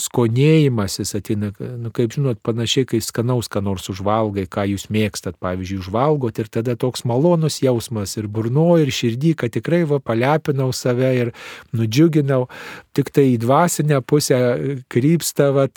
skonėjimasis 0.02 1.15
ateina, 1.17 1.52
nu, 1.60 1.91
kaip 1.94 2.13
žinot, 2.15 2.41
panašiai, 2.46 2.88
kai 2.89 3.02
skanaus, 3.04 3.50
ką 3.52 3.63
nors 3.65 3.89
užvalgai, 3.94 4.48
ką 4.50 4.67
jūs 4.74 4.89
mėgstat, 5.21 5.38
pavyzdžiui, 5.39 5.81
užvalgot 5.81 6.39
ir 6.39 6.49
tada 6.49 6.75
toks 6.75 7.03
malonus 7.05 7.62
jausmas 7.62 8.17
ir 8.17 8.27
burno, 8.27 8.77
ir 8.79 8.89
širdį, 8.89 9.36
kad 9.38 9.51
tikrai 9.51 9.86
va 9.86 9.99
palepinau 9.99 10.71
save 10.73 11.13
ir 11.15 11.34
nudžiuginau, 11.73 12.49
tik 12.93 13.12
tai 13.12 13.36
į 13.36 13.39
dvasinę 13.41 14.01
pusę 14.01 14.84
krypsta, 14.89 15.51
va, 15.51 15.67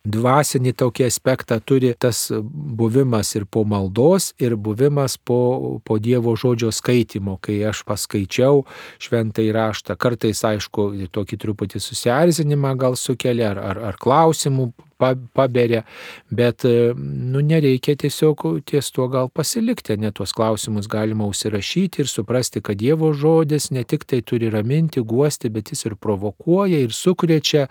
dvasinį 0.00 0.72
tokį 0.80 1.04
aspektą 1.04 1.60
turi 1.60 1.92
tas 1.92 2.30
buvimas 2.32 3.34
ir 3.36 3.44
po 3.44 3.64
maldos, 3.64 4.32
ir 4.40 4.56
buvimas 4.56 5.18
po, 5.18 5.80
po 5.84 5.98
Dievo 5.98 6.36
žodžio 6.36 6.72
skaitimo, 6.72 7.36
kai 7.36 7.60
aš 7.68 7.84
paskaičiau 7.84 8.64
šventą 8.98 9.44
įraštą. 9.44 9.98
Kartais, 10.00 10.40
aišku, 10.40 10.94
tokį 11.12 11.36
truputį 11.36 11.82
susierzinimą 11.84 12.78
gal 12.80 12.96
sukelia, 12.96 13.50
ar, 13.52 13.60
ar, 13.60 13.82
ar 13.90 14.00
klausimų 14.00 14.72
paberia, 15.00 15.82
bet 16.30 16.64
nu, 16.64 17.40
nereikia 17.40 17.96
tiesiog 17.98 18.44
ties 18.68 18.90
tuo 18.94 19.08
gal 19.12 19.30
pasilikti, 19.32 19.96
net 20.00 20.18
tuos 20.18 20.32
klausimus 20.36 20.88
galima 20.90 21.26
užsirašyti 21.30 22.04
ir 22.04 22.10
suprasti, 22.10 22.62
kad 22.64 22.78
Dievo 22.80 23.12
žodis 23.12 23.70
ne 23.74 23.84
tik 23.84 24.06
tai 24.08 24.22
turi 24.26 24.50
raminti, 24.50 25.00
guosti, 25.00 25.50
bet 25.52 25.72
jis 25.72 25.86
ir 25.88 25.96
provokuoja, 26.00 26.80
ir 26.84 26.94
sukrečia, 26.96 27.66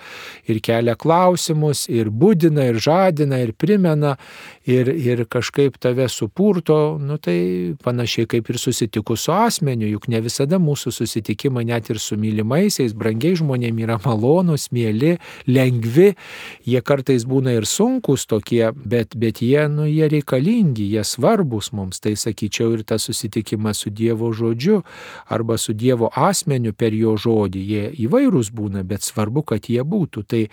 ir 0.49 0.61
kelia 0.65 0.95
klausimus, 0.99 1.85
ir 1.89 2.11
būdina, 2.11 2.67
ir 2.69 2.79
žadina, 2.83 3.39
ir 3.41 3.53
primena, 3.57 4.15
ir, 4.67 4.91
ir 4.93 5.25
kažkaip 5.29 5.79
tave 5.81 6.09
supurto, 6.09 6.97
nu 7.01 7.17
tai 7.17 7.75
panašiai 7.83 8.29
kaip 8.29 8.49
ir 8.49 8.59
susitikus 8.61 9.25
su 9.25 9.33
asmeniu, 9.33 9.89
juk 9.89 10.09
ne 10.11 10.21
visada 10.23 10.59
mūsų 10.61 10.93
susitikimai 10.95 11.65
net 11.69 11.89
ir 11.89 11.99
su 12.01 12.17
mylimaisiais, 12.19 12.95
brangiai 12.97 13.37
žmonėmis 13.39 13.85
yra 13.85 13.97
malonūs, 14.03 14.69
mėly, 14.75 15.17
lengvi, 15.47 16.13
jie 16.67 16.81
kartais 16.85 17.18
kartais 17.19 17.25
būna 17.27 17.57
ir 17.57 17.65
sunkus 17.65 18.25
tokie, 18.25 18.71
bet, 18.73 19.15
bet 19.15 19.41
jie, 19.41 19.67
nu, 19.67 19.85
jie 19.85 20.07
reikalingi, 20.09 20.95
jie 20.95 21.03
svarbus 21.03 21.71
mums. 21.71 21.99
Tai 21.99 22.15
sakyčiau 22.15 22.77
ir 22.77 22.83
tas 22.83 23.03
susitikimas 23.03 23.83
su 23.83 23.89
Dievo 23.89 24.31
žodžiu 24.31 24.83
arba 25.29 25.57
su 25.57 25.73
Dievo 25.73 26.09
asmeniu 26.15 26.73
per 26.73 26.93
jo 26.93 27.17
žodį. 27.17 27.59
Jie 27.59 27.91
įvairūs 28.05 28.51
būna, 28.51 28.83
bet 28.83 29.03
svarbu, 29.03 29.43
kad 29.43 29.69
jie 29.69 29.83
būtų. 29.83 30.23
Tai, 30.27 30.49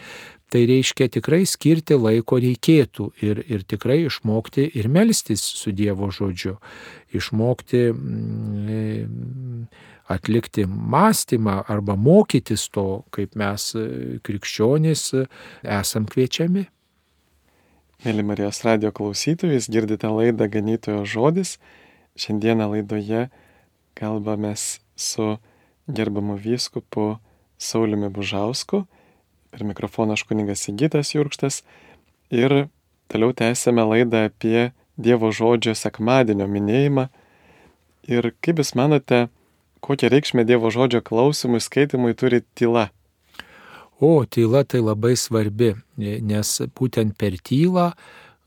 tai 0.51 0.67
reiškia 0.67 1.09
tikrai 1.09 1.45
skirti 1.47 1.95
laiko 1.95 2.39
reikėtų 2.39 3.13
ir, 3.23 3.45
ir 3.47 3.63
tikrai 3.63 4.07
išmokti 4.07 4.71
ir 4.75 4.89
melstis 4.89 5.43
su 5.43 5.73
Dievo 5.73 6.11
žodžiu. 6.11 6.57
Išmokti. 7.15 7.91
Mm, 7.93 9.67
atlikti 10.09 10.67
mąstymą 10.67 11.65
arba 11.67 11.97
mokytis 11.97 12.69
to, 12.71 13.03
kaip 13.11 13.35
mes 13.37 13.75
e, 13.75 13.85
krikščionys 14.23 15.03
e, 15.15 15.27
esam 15.63 16.07
kviečiami. 16.11 16.67
Mėly 18.05 18.23
Marijos 18.29 18.61
radio 18.63 18.93
klausytojus, 18.95 19.71
girdite 19.73 20.09
laidą 20.13 20.47
Ganytojo 20.53 21.05
žodis. 21.09 21.57
Šiandieną 22.17 22.69
laidoje 22.75 23.27
kalbamės 23.97 24.79
su 24.97 25.37
gerbamu 25.89 26.37
vyskupu 26.37 27.17
Sauliumi 27.59 28.11
Bužausku. 28.13 28.85
Per 29.51 29.65
mikrofoną 29.65 30.15
aš 30.15 30.27
kuningas 30.29 30.63
Sigitas 30.67 31.15
Jurkštas. 31.15 31.63
Ir 32.31 32.69
toliau 33.09 33.33
tęsėme 33.33 33.85
laidą 33.89 34.27
apie 34.29 34.71
Dievo 34.97 35.33
žodžio 35.33 35.75
sekmadienio 35.77 36.47
minėjimą. 36.49 37.09
Ir 38.07 38.31
kaip 38.45 38.61
Jūs 38.63 38.77
manote, 38.79 39.27
Kokią 39.87 40.09
reikšmę 40.11 40.43
Dievo 40.43 40.67
žodžio 40.75 40.99
klausimui, 40.99 41.61
skaitimui 41.63 42.15
turi 42.19 42.41
tyla? 42.59 42.89
O, 44.03 44.25
tyla 44.27 44.65
tai 44.67 44.81
labai 44.83 45.15
svarbi, 45.15 45.77
nes 45.97 46.49
būtent 46.75 47.15
per 47.15 47.37
tylą 47.39 47.93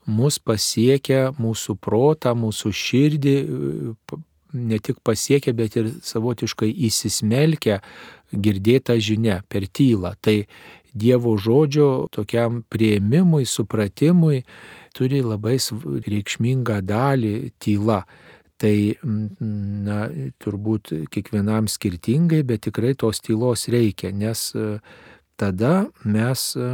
mus 0.04 0.36
pasiekia 0.36 1.30
mūsų 1.40 1.78
protą, 1.80 2.34
mūsų 2.36 2.72
širdį, 2.76 3.34
ne 4.52 4.78
tik 4.84 5.00
pasiekia, 5.06 5.54
bet 5.56 5.78
ir 5.80 5.88
savotiškai 6.04 6.68
įsismelkia 6.90 7.80
girdėta 8.30 8.98
žinia 9.00 9.40
per 9.48 9.64
tylą. 9.64 10.12
Tai 10.20 10.42
Dievo 10.92 11.36
žodžio 11.38 12.08
tokiam 12.10 12.64
prieimimui, 12.68 13.44
supratimui 13.46 14.42
turi 14.92 15.20
labai 15.22 15.56
reikšmingą 15.56 16.80
dalį 16.82 17.34
tyla. 17.62 18.02
Tai, 18.60 18.76
na, 19.00 20.00
turbūt 20.42 20.90
kiekvienam 21.08 21.68
skirtingai, 21.70 22.42
bet 22.44 22.66
tikrai 22.66 22.92
tos 22.98 23.22
tylos 23.24 23.64
reikia, 23.72 24.10
nes 24.12 24.50
e, 24.52 24.74
tada 25.40 25.86
mes 26.04 26.42
e, 26.60 26.66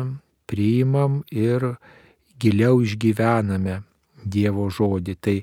priimam 0.51 1.21
ir 1.31 1.77
giliau 2.43 2.83
išgyvename 2.83 3.85
Dievo 4.27 4.67
žodį. 4.67 5.15
Tai 5.23 5.37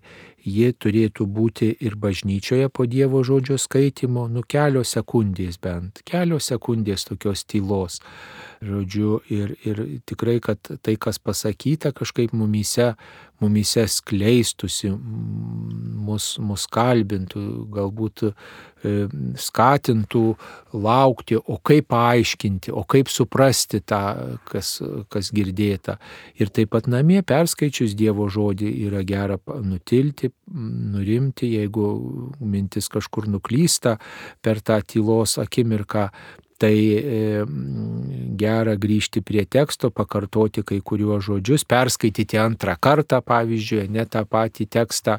ji 0.43 0.73
turėtų 0.75 1.25
būti 1.29 1.69
ir 1.79 1.95
bažnyčioje 1.99 2.69
po 2.69 2.85
Dievo 2.89 3.23
žodžio 3.23 3.57
skaitimo, 3.61 4.27
nu 4.27 4.43
kelios 4.43 4.91
sekundės 4.95 5.59
bent, 5.63 6.03
kelios 6.07 6.51
sekundės 6.51 7.07
tokios 7.07 7.45
tylos. 7.47 8.01
Žodžiu, 8.63 9.17
ir, 9.31 9.55
ir 9.67 9.79
tikrai, 10.07 10.37
kad 10.43 10.59
tai, 10.83 10.95
kas 10.95 11.19
pasakyta, 11.19 11.91
kažkaip 11.95 12.31
mumyse, 12.31 12.93
mumyse 13.43 13.83
skleistusi, 13.91 14.91
mus, 14.93 16.37
mus 16.39 16.63
kalbintų, 16.71 17.43
galbūt 17.73 18.23
e, 18.29 18.31
skatintų 19.39 20.23
laukti, 20.79 21.39
o 21.39 21.59
kaip 21.59 21.89
paaiškinti, 21.91 22.71
o 22.71 22.85
kaip 22.87 23.11
suprasti 23.11 23.81
tą, 23.83 24.39
kas, 24.47 24.77
kas 25.11 25.33
girdėta. 25.35 25.97
Ir 26.39 26.51
taip 26.53 26.71
pat 26.75 26.87
namie 26.91 27.19
perskaičius 27.19 27.97
Dievo 27.99 28.29
žodį 28.31 28.71
yra 28.87 29.03
gera 29.07 29.39
nutilti, 29.59 30.31
nurimti, 30.53 31.53
jeigu 31.55 31.87
mintis 32.39 32.89
kažkur 32.91 33.29
nuklysta 33.31 33.97
per 34.43 34.59
tą 34.61 34.81
tylos 34.85 35.37
akimirką, 35.41 36.09
tai 36.63 36.75
e, 36.95 37.43
gera 38.39 38.75
grįžti 38.79 39.23
prie 39.25 39.43
teksto, 39.49 39.89
pakartoti 39.91 40.63
kai 40.67 40.79
kuriuos 40.85 41.25
žodžius, 41.27 41.65
perskaityti 41.67 42.39
antrą 42.39 42.75
kartą, 42.79 43.19
pavyzdžiui, 43.25 43.89
ne 43.91 44.05
tą 44.07 44.23
patį 44.29 44.67
tekstą, 44.77 45.17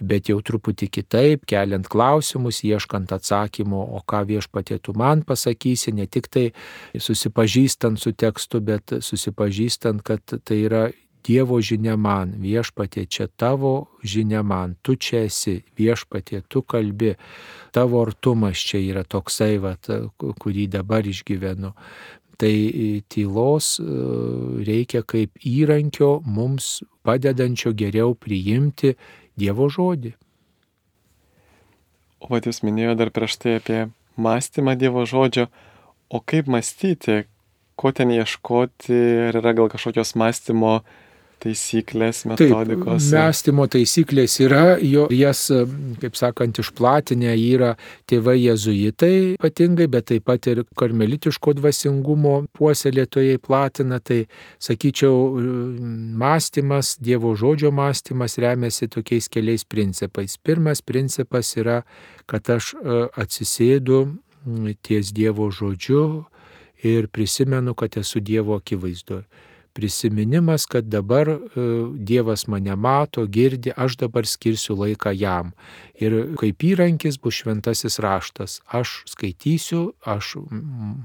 bet 0.00 0.30
jau 0.30 0.38
truputį 0.44 0.88
kitaip, 0.98 1.46
keliant 1.48 1.88
klausimus, 1.92 2.62
ieškant 2.64 3.12
atsakymų, 3.16 3.82
o 3.98 4.02
ką 4.08 4.22
viešpatė 4.30 4.80
tu 4.80 4.96
man 4.96 5.24
pasakysi, 5.26 5.92
ne 5.96 6.08
tik 6.08 6.30
tai 6.32 6.46
susipažįstant 6.94 8.00
su 8.00 8.14
tekstu, 8.16 8.62
bet 8.64 8.96
susipažįstant, 9.04 10.04
kad 10.06 10.38
tai 10.44 10.62
yra 10.64 10.86
Dievo 11.26 11.58
žinia 11.58 11.96
man, 11.98 12.36
viešpatė 12.38 13.06
čia 13.10 13.26
tavo 13.26 13.88
žinia 14.06 14.44
man, 14.46 14.76
tu 14.82 14.94
čia 14.94 15.24
esi, 15.26 15.58
viešpatė, 15.78 16.44
tu 16.48 16.62
kalbi, 16.62 17.16
tavo 17.74 18.02
artumas 18.04 18.62
čia 18.62 18.78
yra 18.84 19.02
toksai, 19.02 19.56
vat, 19.62 19.90
kurį 20.16 20.68
dabar 20.76 21.06
išgyvenu. 21.06 21.72
Tai 22.36 22.56
tylos 23.08 23.78
e, 23.80 23.84
reikia 24.68 25.00
kaip 25.08 25.40
įrankio 25.40 26.18
mums 26.20 26.82
padedančio 27.06 27.72
geriau 27.72 28.12
priimti 28.14 28.92
Dievo 29.36 29.70
žodį. 29.72 30.12
O 32.20 32.28
pat 32.28 32.46
jūs 32.48 32.62
minėjote 32.64 33.00
dar 33.00 33.10
prieš 33.12 33.38
tai 33.40 33.56
apie 33.58 33.80
mąstymą 34.16 34.76
Dievo 34.80 35.04
žodžio, 35.08 35.48
o 36.08 36.20
kaip 36.20 36.48
mąstyti, 36.48 37.24
ko 37.76 37.92
ten 37.92 38.12
ieškoti, 38.14 39.00
ar 39.28 39.40
yra 39.40 39.52
gal 39.56 39.68
kažkokios 39.72 40.14
mąstymo 40.16 40.78
taisyklės, 41.42 42.24
metodikos. 42.28 43.08
Taip, 43.10 43.20
mąstymo 43.20 43.66
taisyklės 43.70 44.36
yra, 44.44 44.76
jo, 44.82 45.06
jas, 45.14 45.46
kaip 46.02 46.18
sakant, 46.18 46.60
išplatinę 46.62 47.34
yra 47.36 47.74
tėvai 48.10 48.36
jezuitai 48.40 49.12
ypatingai, 49.36 49.88
bet 49.92 50.08
taip 50.12 50.26
pat 50.28 50.48
ir 50.50 50.62
karmelitiško 50.78 51.56
dvasingumo 51.60 52.36
puoselėtojai 52.56 53.40
platina. 53.42 54.00
Tai, 54.06 54.22
sakyčiau, 54.62 55.40
mąstymas, 56.22 56.96
Dievo 57.02 57.34
žodžio 57.38 57.72
mąstymas 57.74 58.38
remiasi 58.42 58.88
tokiais 58.92 59.28
keliais 59.32 59.66
principais. 59.68 60.38
Pirmas 60.42 60.82
principas 60.82 61.52
yra, 61.58 61.82
kad 62.30 62.48
aš 62.56 62.72
e, 62.76 63.02
atsisėdu 63.20 64.00
ties 64.86 65.12
Dievo 65.14 65.50
žodžiu 65.50 66.24
ir 66.86 67.10
prisimenu, 67.12 67.74
kad 67.74 67.98
esu 67.98 68.22
Dievo 68.22 68.56
akivaizdoje 68.60 69.26
prisiminimas, 69.76 70.64
kad 70.66 70.84
dabar 70.88 71.28
e, 71.28 71.38
Dievas 72.08 72.46
mane 72.48 72.76
mato, 72.76 73.26
girdi, 73.26 73.72
aš 73.76 73.98
dabar 74.00 74.24
skirsiu 74.26 74.72
laiką 74.80 75.12
jam. 75.12 75.52
Ir 76.00 76.14
kaip 76.40 76.64
įrankis 76.64 77.18
bus 77.20 77.42
šventasis 77.42 77.98
raštas. 78.00 78.58
Aš 78.72 79.02
skaitysiu, 79.12 79.82
aš 80.04 80.34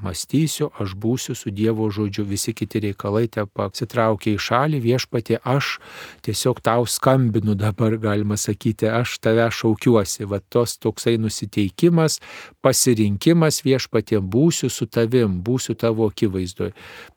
mąstysiu, 0.03 0.69
aš 0.79 0.95
būsiu 0.95 1.35
su 1.35 1.51
Dievo 1.51 1.89
žodžiu, 1.91 2.23
visi 2.27 2.53
kiti 2.55 2.79
reikalai 2.87 3.25
te 3.31 3.43
pasitraukia 3.43 4.37
į 4.37 4.41
šalį, 4.47 4.81
viešpatė, 4.87 5.41
aš 5.43 5.77
tiesiog 6.23 6.63
tau 6.63 6.87
skambinu 6.87 7.55
dabar, 7.59 7.97
galima 7.99 8.39
sakyti, 8.39 8.87
aš 8.87 9.17
tave 9.19 9.49
šaukiuosi. 9.51 10.27
Va 10.31 10.39
tos 10.39 10.77
toksai 10.79 11.17
nusiteikimas, 11.19 12.21
pasirinkimas 12.63 13.65
viešpatė, 13.67 14.23
būsiu 14.23 14.71
su 14.71 14.87
tavim, 14.87 15.41
būsiu 15.43 15.75
tavo 15.75 16.07
akivaizdoje. 16.11 16.71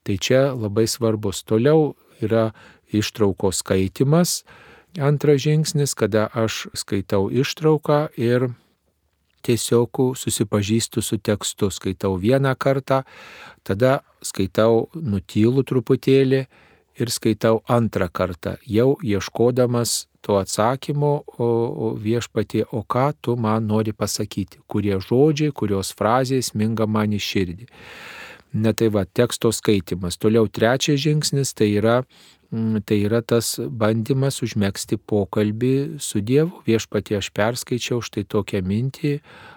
Tai 0.05 0.19
čia 0.21 0.51
labai 0.53 0.89
svarbus. 0.91 1.44
Toliau 1.45 1.95
yra 2.25 2.51
ištraukos 2.95 3.63
skaitimas. 3.63 4.43
Antras 5.01 5.43
žingsnis, 5.43 5.95
kada 5.99 6.29
aš 6.33 6.69
skaitau 6.79 7.27
ištrauką 7.33 8.15
ir 8.17 8.53
tiesiog 9.45 10.15
susipažįstu 10.17 11.03
su 11.03 11.19
tekstu, 11.19 11.71
skaitau 11.71 12.17
vieną 12.21 12.55
kartą, 12.57 13.03
tada 13.67 14.01
skaitau 14.25 14.89
nutylų 14.95 15.67
truputėlį 15.69 16.45
ir 16.95 17.11
skaitau 17.11 17.61
antrą 17.69 18.09
kartą, 18.09 18.57
jau 18.67 18.95
ieškodamas 19.03 20.07
to 20.25 20.39
atsakymo 20.41 21.13
o, 21.27 21.49
o 21.85 21.91
viešpatie, 22.01 22.65
o 22.73 22.85
ką 22.87 23.11
tu 23.21 23.37
man 23.37 23.67
nori 23.69 23.93
pasakyti, 23.93 24.63
kurie 24.71 24.97
žodžiai, 25.03 25.53
kurios 25.53 25.93
frazės 25.99 26.55
minga 26.55 26.87
man 26.89 27.13
į 27.13 27.21
širdį. 27.21 27.69
Na 28.55 28.71
tai 28.73 28.89
va, 28.95 29.03
teksto 29.05 29.51
skaitimas. 29.51 30.17
Toliau 30.17 30.47
trečias 30.47 31.03
žingsnis 31.03 31.53
tai 31.59 31.73
yra 31.75 32.03
Mm, 32.55 32.85
tai 32.87 33.01
yra 33.03 33.19
tas 33.19 33.57
bandymas 33.59 34.37
užmėgsti 34.45 35.01
pokalbį 35.11 35.99
su 35.99 36.21
Dievu. 36.23 36.61
Viešpatie 36.69 37.17
aš 37.19 37.33
perskaičiau 37.35 37.99
štai 38.05 38.23
tokią 38.31 38.61
mintį, 38.63 39.17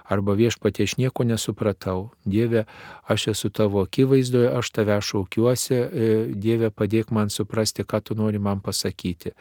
arba 0.10 0.34
viešpatie 0.40 0.88
aš 0.88 0.96
nieko 0.98 1.28
nesupratau. 1.28 2.10
Dieve, 2.26 2.66
aš 3.06 3.28
esu 3.36 3.52
tavo 3.54 3.84
akivaizdoje, 3.86 4.50
aš 4.50 4.72
tave 4.74 4.98
šaukiuosi, 4.98 5.78
e, 5.78 6.10
Dieve 6.34 6.72
padėk 6.74 7.14
man 7.14 7.30
suprasti, 7.30 7.86
ką 7.86 8.02
tu 8.02 8.18
nori 8.18 8.42
man 8.42 8.66
pasakyti. 8.66 9.36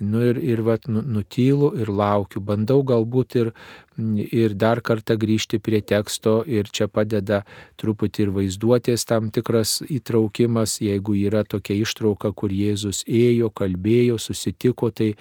Nu 0.00 0.20
ir, 0.24 0.36
ir 0.36 0.60
vat, 0.64 0.84
nu, 0.88 1.00
nutylu 1.00 1.72
ir 1.80 1.88
laukiu, 1.88 2.40
bandau 2.44 2.82
galbūt 2.84 3.36
ir 3.36 3.54
ir 3.98 4.54
dar 4.54 4.80
kartą 4.80 5.16
grįžti 5.18 5.58
prie 5.58 5.80
teksto 5.82 6.40
ir 6.46 6.68
čia 6.70 6.86
padeda 6.88 7.42
truputį 7.80 8.22
ir 8.24 8.30
vaizduotės 8.36 9.04
tam 9.08 9.30
tikras 9.34 9.80
įtraukimas, 9.82 10.78
jeigu 10.80 11.16
yra 11.18 11.42
tokia 11.44 11.74
ištrauka, 11.82 12.32
kur 12.32 12.52
Jėzus 12.54 13.02
ėjo, 13.06 13.50
kalbėjo, 13.50 14.18
susitiko, 14.18 14.90
tai, 14.90 15.14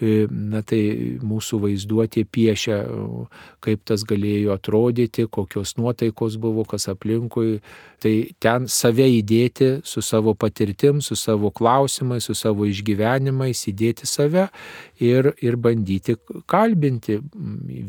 e, 0.00 0.26
na, 0.30 0.62
tai 0.66 0.82
mūsų 1.22 1.60
vaizduotė 1.66 2.26
piešia, 2.26 2.82
kaip 3.64 3.84
tas 3.86 4.04
galėjo 4.06 4.56
atrodyti, 4.56 5.28
kokios 5.30 5.76
nuotaikos 5.78 6.38
buvo, 6.40 6.66
kas 6.68 6.88
aplinkui. 6.92 7.60
Tai 8.02 8.12
ten 8.42 8.66
save 8.68 9.06
įdėti 9.08 9.80
su 9.86 10.02
savo 10.04 10.34
patirtim, 10.36 11.00
su 11.00 11.16
savo 11.16 11.50
klausimais, 11.50 12.26
su 12.28 12.34
savo 12.36 12.66
išgyvenimais, 12.68 13.62
įdėti 13.70 14.06
save 14.06 14.48
ir, 15.00 15.32
ir 15.42 15.56
bandyti 15.60 16.16
kalbinti 16.48 17.18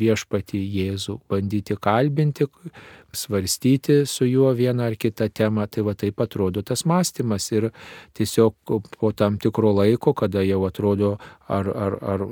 viešpatį 0.02 0.62
Jėzų, 0.78 1.20
bandyti 1.30 1.78
kalbinti, 1.82 2.48
svarstyti 3.13 4.06
su 4.06 4.26
juo 4.26 4.52
vieną 4.54 4.84
ar 4.84 4.96
kitą 5.00 5.30
temą, 5.30 5.67
tai 5.67 5.84
va 5.88 5.93
taip 5.96 6.22
atrodo 6.22 6.62
tas 6.62 6.84
mąstymas 6.86 7.52
ir 7.52 7.70
tiesiog 8.17 8.56
po 9.00 9.12
tam 9.12 9.38
tikro 9.38 9.72
laiko, 9.74 10.13
kada 10.13 10.43
jau 10.46 10.65
atrodo, 10.67 11.17
ar, 11.48 11.70
ar, 11.72 11.98
ar 12.02 12.26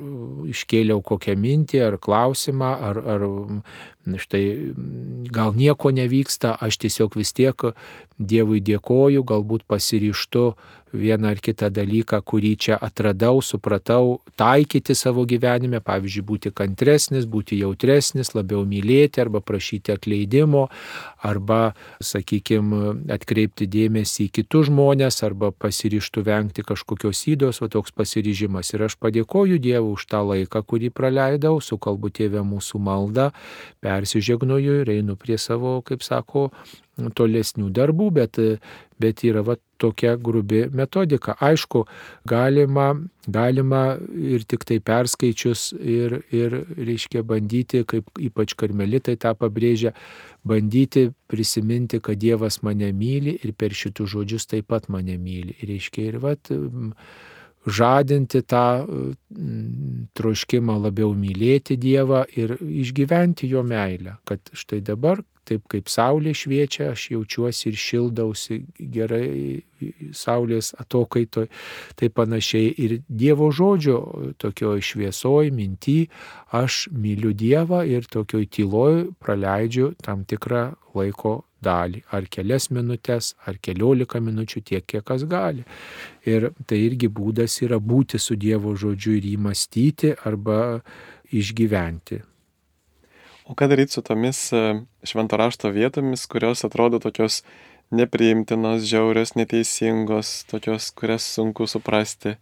iškėliau 0.52 1.02
kokią 1.02 1.38
mintį, 1.40 1.82
ar 1.88 1.98
klausimą, 1.98 2.72
ar, 2.90 3.02
ar 3.16 3.28
štai 4.22 4.44
gal 5.34 5.56
nieko 5.58 5.92
nevyksta, 5.96 6.58
aš 6.62 6.78
tiesiog 6.86 7.18
vis 7.18 7.34
tiek 7.34 7.72
Dievui 8.16 8.62
dėkoju, 8.64 9.26
galbūt 9.28 9.66
pasiryštu 9.68 10.44
vieną 10.96 11.34
ar 11.34 11.42
kitą 11.44 11.68
dalyką, 11.74 12.22
kurį 12.24 12.54
čia 12.56 12.78
atradau, 12.80 13.42
supratau, 13.44 14.22
taikyti 14.40 14.96
savo 14.96 15.26
gyvenime, 15.28 15.82
pavyzdžiui, 15.84 16.24
būti 16.30 16.52
kantresnis, 16.56 17.28
būti 17.28 17.60
jautresnis, 17.60 18.32
labiau 18.38 18.64
mylėti 18.64 19.20
arba 19.20 19.42
prašyti 19.44 19.92
atleidimo, 19.92 20.65
arba, 21.26 21.74
sakykime, 22.04 22.96
atkreipti 23.16 23.68
dėmesį 23.72 24.28
į 24.28 24.34
kitus 24.40 24.70
žmonės, 24.70 25.22
arba 25.28 25.52
pasirištų 25.52 26.26
vengti 26.26 26.66
kažkokios 26.66 27.26
įdos, 27.34 27.62
o 27.66 27.70
toks 27.72 27.96
pasiryžimas. 27.96 28.74
Ir 28.76 28.88
aš 28.90 28.98
padėkoju 29.02 29.60
Dievui 29.62 29.96
už 29.96 30.08
tą 30.12 30.24
laiką, 30.26 30.64
kurį 30.66 30.92
praleidau, 30.96 31.60
sukalbu 31.62 32.12
tėvę 32.16 32.46
mūsų 32.46 32.82
maldą, 32.82 33.32
persižegnoju 33.86 34.82
ir 34.84 34.96
einu 34.98 35.18
prie 35.20 35.40
savo, 35.42 35.80
kaip 35.86 36.06
sako, 36.06 36.50
tolesnių 36.96 37.70
darbų, 37.76 38.10
bet, 38.16 38.40
bet 39.02 39.24
yra 39.28 39.44
va, 39.46 39.58
tokia 39.82 40.16
grubi 40.16 40.64
metodika. 40.72 41.36
Aišku, 41.44 41.84
galima, 42.28 42.94
galima 43.28 43.84
ir 44.16 44.46
tik 44.48 44.64
tai 44.68 44.80
perskaičius 44.80 45.68
ir, 45.76 46.22
ir 46.32 46.58
reiškia, 46.78 47.26
bandyti, 47.28 47.84
kaip 47.88 48.10
ypač 48.30 48.56
karmelitai 48.56 49.18
tą 49.20 49.36
pabrėžia, 49.40 49.96
bandyti 50.48 51.10
prisiminti, 51.32 52.00
kad 52.00 52.20
Dievas 52.22 52.62
mane 52.64 52.92
myli 52.96 53.38
ir 53.44 53.56
per 53.58 53.76
šitų 53.76 54.08
žodžius 54.16 54.48
taip 54.52 54.72
pat 54.72 54.90
mane 54.90 55.20
myli. 55.20 55.58
Ir 55.60 55.76
reiškia, 55.76 56.10
ir 56.12 56.20
vat, 56.24 56.52
žadinti 57.66 58.44
tą 58.46 58.86
troškimą 60.16 60.78
labiau 60.86 61.16
mylėti 61.18 61.80
Dievą 61.82 62.24
ir 62.38 62.56
išgyventi 62.62 63.50
jo 63.50 63.64
meilę, 63.66 64.20
kad 64.30 64.54
štai 64.54 64.84
dabar, 64.86 65.24
taip 65.46 65.66
kaip 65.72 65.90
saulė 65.92 66.34
šviečia, 66.36 66.92
aš 66.94 67.10
jaučiuosi 67.14 67.70
ir 67.72 67.80
šildausi 67.80 68.60
gerai 68.80 69.64
saulės 70.16 70.72
atokaitoj, 70.80 71.48
tai 72.00 72.10
panašiai 72.10 72.72
ir 72.86 73.00
Dievo 73.08 73.52
žodžio 73.54 73.98
tokioj 74.42 74.82
šviesoj, 74.84 75.52
minty, 75.56 75.98
aš 76.56 76.86
myliu 76.92 77.34
Dievą 77.36 77.84
ir 77.88 78.08
tokioj 78.12 78.48
tyloj 78.56 79.02
praleidžiu 79.20 79.94
tam 80.04 80.24
tikrą 80.26 80.72
laiko 80.96 81.42
dalį, 81.66 82.04
ar 82.14 82.28
kelias 82.30 82.70
minutės, 82.74 83.34
ar 83.48 83.58
keliolika 83.64 84.22
minučių, 84.22 84.62
tiek 84.70 84.86
kiek 84.86 85.06
kas 85.06 85.26
gali. 85.30 85.66
Ir 86.28 86.52
tai 86.70 86.84
irgi 86.86 87.10
būdas 87.10 87.58
yra 87.66 87.80
būti 87.82 88.22
su 88.22 88.38
Dievo 88.38 88.76
žodžiu 88.78 89.18
ir 89.18 89.28
jį 89.32 89.36
mąstyti 89.48 90.16
arba 90.30 90.82
išgyventi. 91.34 92.22
O 93.46 93.54
ką 93.54 93.68
daryti 93.70 93.94
su 93.94 94.02
tomis 94.02 94.40
e, 94.54 94.64
švento 95.06 95.38
rašto 95.38 95.70
vietomis, 95.70 96.26
kurios 96.26 96.66
atrodo 96.66 97.00
tokios 97.00 97.44
nepriimtinos, 97.92 98.82
žiaurios, 98.90 99.36
neteisingos, 99.38 100.44
tokios, 100.50 100.90
kurias 100.98 101.28
sunku 101.36 101.68
suprasti? 101.70 102.36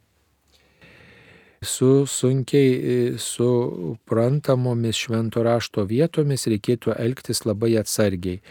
su 1.63 2.06
sunkiai 2.06 2.72
e, 2.74 3.18
suprantamomis 3.18 4.98
švento 5.06 5.44
rašto 5.44 5.86
vietomis 5.88 6.48
reikėtų 6.52 6.96
elgtis 7.00 7.44
labai 7.48 7.74
atsargiai. 7.80 8.42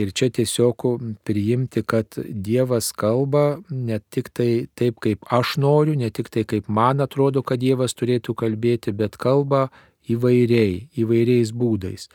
Ir 0.00 0.12
čia 0.16 0.30
tiesiog 0.32 0.86
priimti, 1.26 1.82
kad 1.84 2.16
Dievas 2.16 2.92
kalba 2.96 3.60
ne 3.68 4.00
tik 4.10 4.32
tai 4.32 4.66
taip, 4.74 5.00
kaip 5.04 5.26
aš 5.30 5.56
noriu, 5.60 5.96
ne 5.98 6.10
tik 6.10 6.32
tai, 6.32 6.46
kaip 6.48 6.68
man 6.68 7.04
atrodo, 7.04 7.44
kad 7.44 7.60
Dievas 7.60 7.94
turėtų 7.98 8.34
kalbėti, 8.34 8.96
bet 8.96 9.20
kalba 9.20 9.68
įvairiai, 10.10 10.88
įvairiais 10.98 11.52
būdais. 11.54 12.08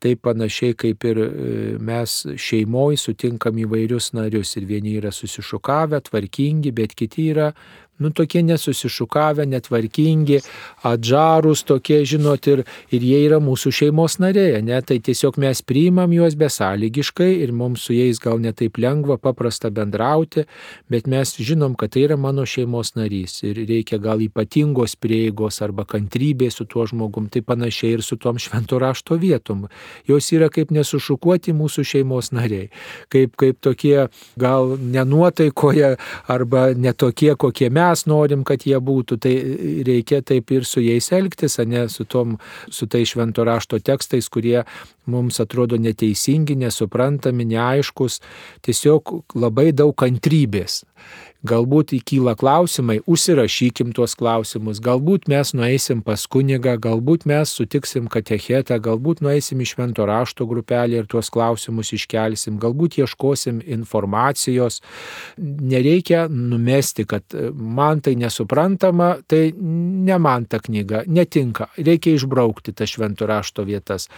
Tai 0.00 0.14
panašiai 0.16 0.74
kaip 0.80 1.04
ir 1.04 1.18
e, 1.20 1.28
mes 1.76 2.14
šeimoje 2.40 2.96
sutinkam 3.02 3.58
įvairius 3.60 4.14
narius 4.16 4.54
ir 4.56 4.64
vieni 4.64 4.96
yra 4.96 5.12
susišukavę, 5.12 6.00
tvarkingi, 6.08 6.72
bet 6.72 6.96
kiti 6.96 7.28
yra 7.34 7.50
nu 8.00 8.10
tokie 8.10 8.42
nesusišukavę, 8.42 9.46
netvarkingi, 9.46 10.40
atžarus 10.86 11.64
tokie, 11.68 12.00
žinot, 12.08 12.46
ir, 12.50 12.64
ir 12.90 13.04
jie 13.04 13.20
yra 13.26 13.40
mūsų 13.44 13.72
šeimos 13.80 14.18
nariai, 14.22 14.62
ne, 14.64 14.80
tai 14.86 14.98
tiesiog 15.04 15.38
mes 15.40 15.60
priimam 15.62 16.12
juos 16.16 16.36
besąlygiškai 16.40 17.30
ir 17.44 17.52
mums 17.56 17.84
su 17.86 17.96
jais 17.96 18.20
gal 18.22 18.40
netaip 18.42 18.80
lengva, 18.80 19.18
paprasta 19.20 19.70
bendrauti, 19.74 20.46
bet 20.90 21.08
mes 21.10 21.34
žinom, 21.36 21.76
kad 21.78 21.92
tai 21.94 22.06
yra 22.08 22.16
mano 22.20 22.46
šeimos 22.48 22.94
narys 22.96 23.42
ir 23.44 23.60
reikia 23.68 24.00
gal 24.02 24.22
ypatingos 24.24 24.96
prieigos 25.00 25.60
arba 25.64 25.84
kantrybės 25.88 26.60
su 26.60 26.66
tuo 26.70 26.86
žmogum, 26.88 27.28
tai 27.28 27.44
panašiai 27.44 27.98
ir 27.98 28.04
su 28.06 28.16
tom 28.20 28.40
švento 28.40 28.80
rašto 28.80 29.18
vietom. 29.20 29.66
Jos 30.08 30.32
yra 30.32 30.48
kaip 30.52 30.72
nesušukuoti 30.74 31.54
mūsų 31.56 31.84
šeimos 31.92 32.32
nariai, 32.36 32.70
kaip, 33.12 33.36
kaip 33.40 33.60
tokie 33.60 34.08
gal 34.40 34.76
nenuotaikoje 34.80 35.96
arba 36.30 36.70
netokie, 36.74 37.34
kokie 37.36 37.70
mes 37.70 37.89
mes 37.90 38.06
norim, 38.06 38.44
kad 38.46 38.64
jie 38.66 38.78
būtų, 38.80 39.18
tai 39.20 39.34
reikia 39.86 40.22
taip 40.26 40.50
ir 40.54 40.66
su 40.68 40.82
jais 40.84 41.10
elgtis, 41.12 41.58
ne 41.66 41.86
su, 41.92 42.06
tom, 42.08 42.38
su 42.70 42.88
tai 42.90 43.04
švento 43.08 43.44
rašto 43.46 43.80
tekstais, 43.82 44.28
kurie 44.32 44.62
mums 45.10 45.40
atrodo 45.42 45.78
neteisingi, 45.80 46.56
nesuprantami, 46.60 47.48
neaiškus, 47.50 48.20
tiesiog 48.66 49.16
labai 49.34 49.70
daug 49.76 49.94
kantrybės. 49.98 50.84
Galbūt 51.40 51.94
įkyla 51.96 52.34
klausimai, 52.36 52.98
užsirašykim 53.08 53.94
tuos 53.96 54.12
klausimus, 54.12 54.76
galbūt 54.84 55.24
mes 55.32 55.54
nueisim 55.56 56.02
pas 56.04 56.20
kunigą, 56.28 56.74
galbūt 56.76 57.22
mes 57.24 57.54
sutiksim 57.56 58.10
katechetą, 58.12 58.76
galbūt 58.84 59.22
nueisim 59.24 59.62
į 59.64 59.70
švento 59.70 60.04
rašto 60.04 60.44
grupelį 60.50 60.98
ir 61.00 61.08
tuos 61.08 61.30
klausimus 61.32 61.94
iškelsim, 61.96 62.58
galbūt 62.60 62.98
ieškosim 63.00 63.62
informacijos. 63.64 64.82
Nereikia 65.40 66.26
numesti, 66.28 67.06
kad 67.08 67.24
man 67.56 68.04
tai 68.04 68.18
nesuprantama, 68.20 69.14
tai 69.24 69.54
ne 69.56 70.20
man 70.20 70.44
ta 70.44 70.60
knyga, 70.60 71.06
netinka, 71.08 71.70
reikia 71.80 72.18
išbraukti 72.18 72.76
tas 72.76 72.92
švento 72.92 73.24
rašto 73.24 73.64
vietas. 73.64 74.10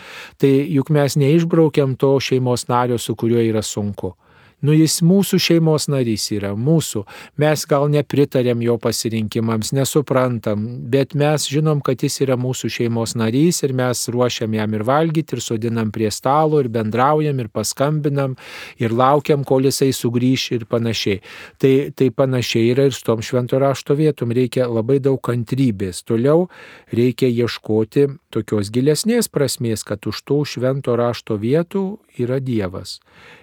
Tai 0.43 0.51
juk 0.51 0.91
mes 0.91 1.15
neišbraukiam 1.23 1.95
to 1.95 2.17
šeimos 2.19 2.67
nario, 2.67 2.99
su 2.99 3.15
kuriuo 3.15 3.47
yra 3.47 3.63
sunku. 3.63 4.17
Nu 4.63 4.71
jis 4.77 5.01
mūsų 5.03 5.41
šeimos 5.43 5.89
narys 5.91 6.29
yra, 6.31 6.53
mūsų. 6.55 7.01
Mes 7.43 7.65
gal 7.67 7.89
nepritarėm 7.91 8.61
jo 8.63 8.77
pasirinkimams, 8.79 9.73
nesuprantam, 9.75 10.63
bet 10.93 11.17
mes 11.19 11.49
žinom, 11.51 11.81
kad 11.83 12.05
jis 12.07 12.21
yra 12.23 12.37
mūsų 12.39 12.71
šeimos 12.71 13.17
narys 13.19 13.65
ir 13.67 13.75
mes 13.75 14.05
ruošiam 14.15 14.55
jam 14.55 14.77
ir 14.79 14.85
valgyti, 14.87 15.35
ir 15.35 15.43
sodinam 15.43 15.91
prie 15.91 16.13
stalo, 16.15 16.61
ir 16.63 16.71
bendraujam, 16.71 17.43
ir 17.43 17.51
paskambinam, 17.51 18.37
ir 18.79 18.95
laukiam, 18.95 19.43
kol 19.43 19.67
jisai 19.67 19.91
sugrįš 19.99 20.47
ir 20.55 20.69
panašiai. 20.71 21.19
Tai, 21.59 21.75
tai 21.99 22.13
panašiai 22.15 22.71
yra 22.77 22.87
ir 22.87 22.95
su 22.95 23.03
tom 23.09 23.19
švento 23.19 23.59
rašto 23.59 23.99
vietom. 23.99 24.31
Reikia 24.31 24.71
labai 24.71 25.01
daug 25.03 25.19
kantrybės. 25.27 26.05
Toliau 26.07 26.47
reikia 26.95 27.27
ieškoti 27.27 28.07
tokios 28.31 28.71
gilesnės 28.71 29.27
prasmės, 29.27 29.83
kad 29.83 30.07
už 30.07 30.23
tų 30.23 30.45
švento 30.55 30.95
rašto 30.95 31.35
vietų 31.43 31.87
yra 32.23 32.39
Dievas 32.39 33.01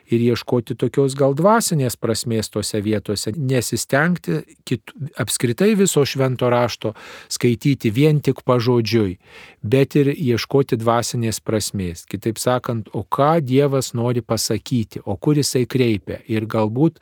ir 0.10 0.24
ieškoti 0.34 0.76
tokios 0.80 1.15
gal 1.17 1.36
dvasinės 1.38 1.98
prasmės 2.00 2.50
tose 2.54 2.82
vietose, 2.84 3.34
nesistengti 3.38 4.41
kit, 4.67 4.93
apskritai 5.22 5.74
viso 5.80 6.04
švento 6.06 6.50
rašto 6.50 6.93
skaityti 7.32 7.91
vien 7.93 8.22
tik 8.26 8.41
pažodžiui, 8.48 9.17
bet 9.62 9.98
ir 10.00 10.12
ieškoti 10.13 10.80
dvasinės 10.80 11.41
prasmės. 11.45 12.06
Kitaip 12.10 12.41
sakant, 12.41 12.89
o 12.93 13.04
ką 13.04 13.38
Dievas 13.45 13.93
nori 13.98 14.24
pasakyti, 14.26 15.04
o 15.06 15.15
kur 15.15 15.38
jisai 15.39 15.65
kreipia. 15.69 16.19
Ir 16.30 16.50
galbūt, 16.50 17.00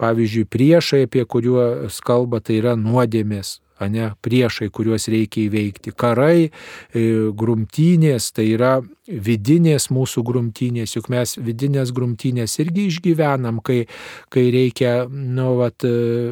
pavyzdžiui, 0.00 0.46
priešai, 0.50 1.04
apie 1.08 1.24
kuriuos 1.24 2.00
kalba, 2.04 2.42
tai 2.44 2.60
yra 2.60 2.76
nuodėmės 2.78 3.58
ne, 3.88 4.12
priešai, 4.20 4.68
kuriuos 4.68 5.08
reikia 5.08 5.46
įveikti. 5.46 5.94
Karai, 5.96 6.50
e, 6.92 7.04
grumtynės, 7.32 8.32
tai 8.36 8.50
yra 8.54 8.80
vidinės 9.10 9.88
mūsų 9.90 10.22
grumtynės, 10.26 10.94
juk 10.94 11.08
mes 11.10 11.34
vidinės 11.40 11.90
grumtynės 11.94 12.58
irgi 12.62 12.86
išgyvenam, 12.90 13.58
kai, 13.64 13.86
kai 14.30 14.46
reikia, 14.54 15.06
nu, 15.10 15.56
vat, 15.58 15.84
e, 15.86 16.30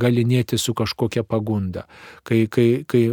galinėti 0.00 0.58
su 0.60 0.74
kažkokia 0.76 1.24
pagunda. 1.26 1.86
Kai, 2.26 2.44
kai, 2.50 2.84
kai 2.86 3.04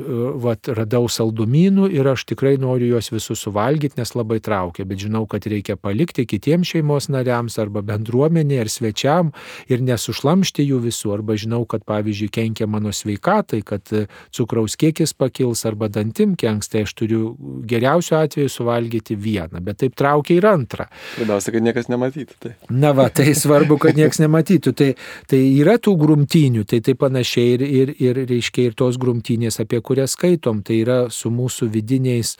vat, 0.41 0.69
radau 0.77 1.07
saldumynų 1.09 1.89
ir 1.95 2.11
aš 2.13 2.25
tikrai 2.29 2.57
noriu 2.61 2.91
juos 2.93 3.11
visus 3.13 3.41
suvalgyti, 3.41 3.97
nes 3.99 4.13
labai 4.15 4.39
traukia, 4.43 4.85
bet 4.87 5.01
žinau, 5.05 5.25
kad 5.29 5.45
reikia 5.49 5.77
palikti 5.79 6.27
kitiems 6.29 6.73
šeimos 6.73 7.09
nariams 7.11 7.57
arba 7.61 7.83
bendruomenė 7.85 8.61
ar 8.63 8.71
svečiam 8.71 9.31
ir 9.71 9.83
nesušlamšti 9.85 10.65
jų 10.67 10.81
visų, 10.87 11.13
arba 11.15 11.37
žinau, 11.39 11.63
kad 11.69 11.85
pavyzdžiui 11.87 12.31
kenkia 12.33 12.67
mano 12.69 12.93
sveikatai, 12.95 13.60
kad 13.67 13.87
cukraus 14.33 14.77
kiekis 14.79 15.13
pakils 15.17 15.65
arba 15.69 15.89
dantim 15.91 16.35
kenks, 16.39 16.71
tai 16.71 16.85
aš 16.87 16.95
turiu 16.97 17.35
geriausiu 17.67 18.19
atveju 18.21 18.49
suvalgyti 18.51 18.81
valgyti 18.81 19.15
vieną, 19.15 19.61
bet 19.61 19.77
taip 19.81 19.95
traukia 19.95 20.37
ir 20.37 20.45
antrą. 20.45 20.87
Labiausia, 21.19 21.51
kad 21.51 21.63
niekas 21.63 21.89
nematytų. 21.89 22.35
Tai. 22.39 22.51
Na 22.69 22.93
va, 22.93 23.09
tai 23.09 23.33
svarbu, 23.35 23.77
kad 23.81 23.95
niekas 23.95 24.19
nematytų. 24.21 24.73
Tai, 24.73 24.89
tai 25.27 25.41
yra 25.59 25.77
tų 25.77 25.95
grumtynių, 25.99 26.65
tai 26.65 26.81
taip 26.81 27.01
panašiai 27.01 27.55
ir, 27.55 27.61
ir, 27.65 27.93
ir 27.99 28.21
reiškia 28.29 28.69
ir 28.69 28.75
tos 28.77 28.99
grumtynės, 29.01 29.59
apie 29.61 29.81
kurias 29.81 30.15
skaitom, 30.17 30.61
tai 30.63 30.81
yra 30.83 30.99
su 31.09 31.31
mūsų 31.31 31.69
vidiniais, 31.71 32.37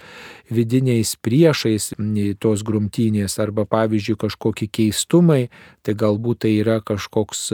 vidiniais 0.52 1.16
priešais 1.22 1.94
tos 2.42 2.66
grumtynės 2.68 3.40
arba 3.42 3.66
pavyzdžiui 3.70 4.20
kažkokie 4.26 4.70
keistumai, 4.72 5.50
tai 5.86 5.96
galbūt 5.98 6.46
tai 6.46 6.56
yra 6.60 6.82
kažkoks 6.84 7.50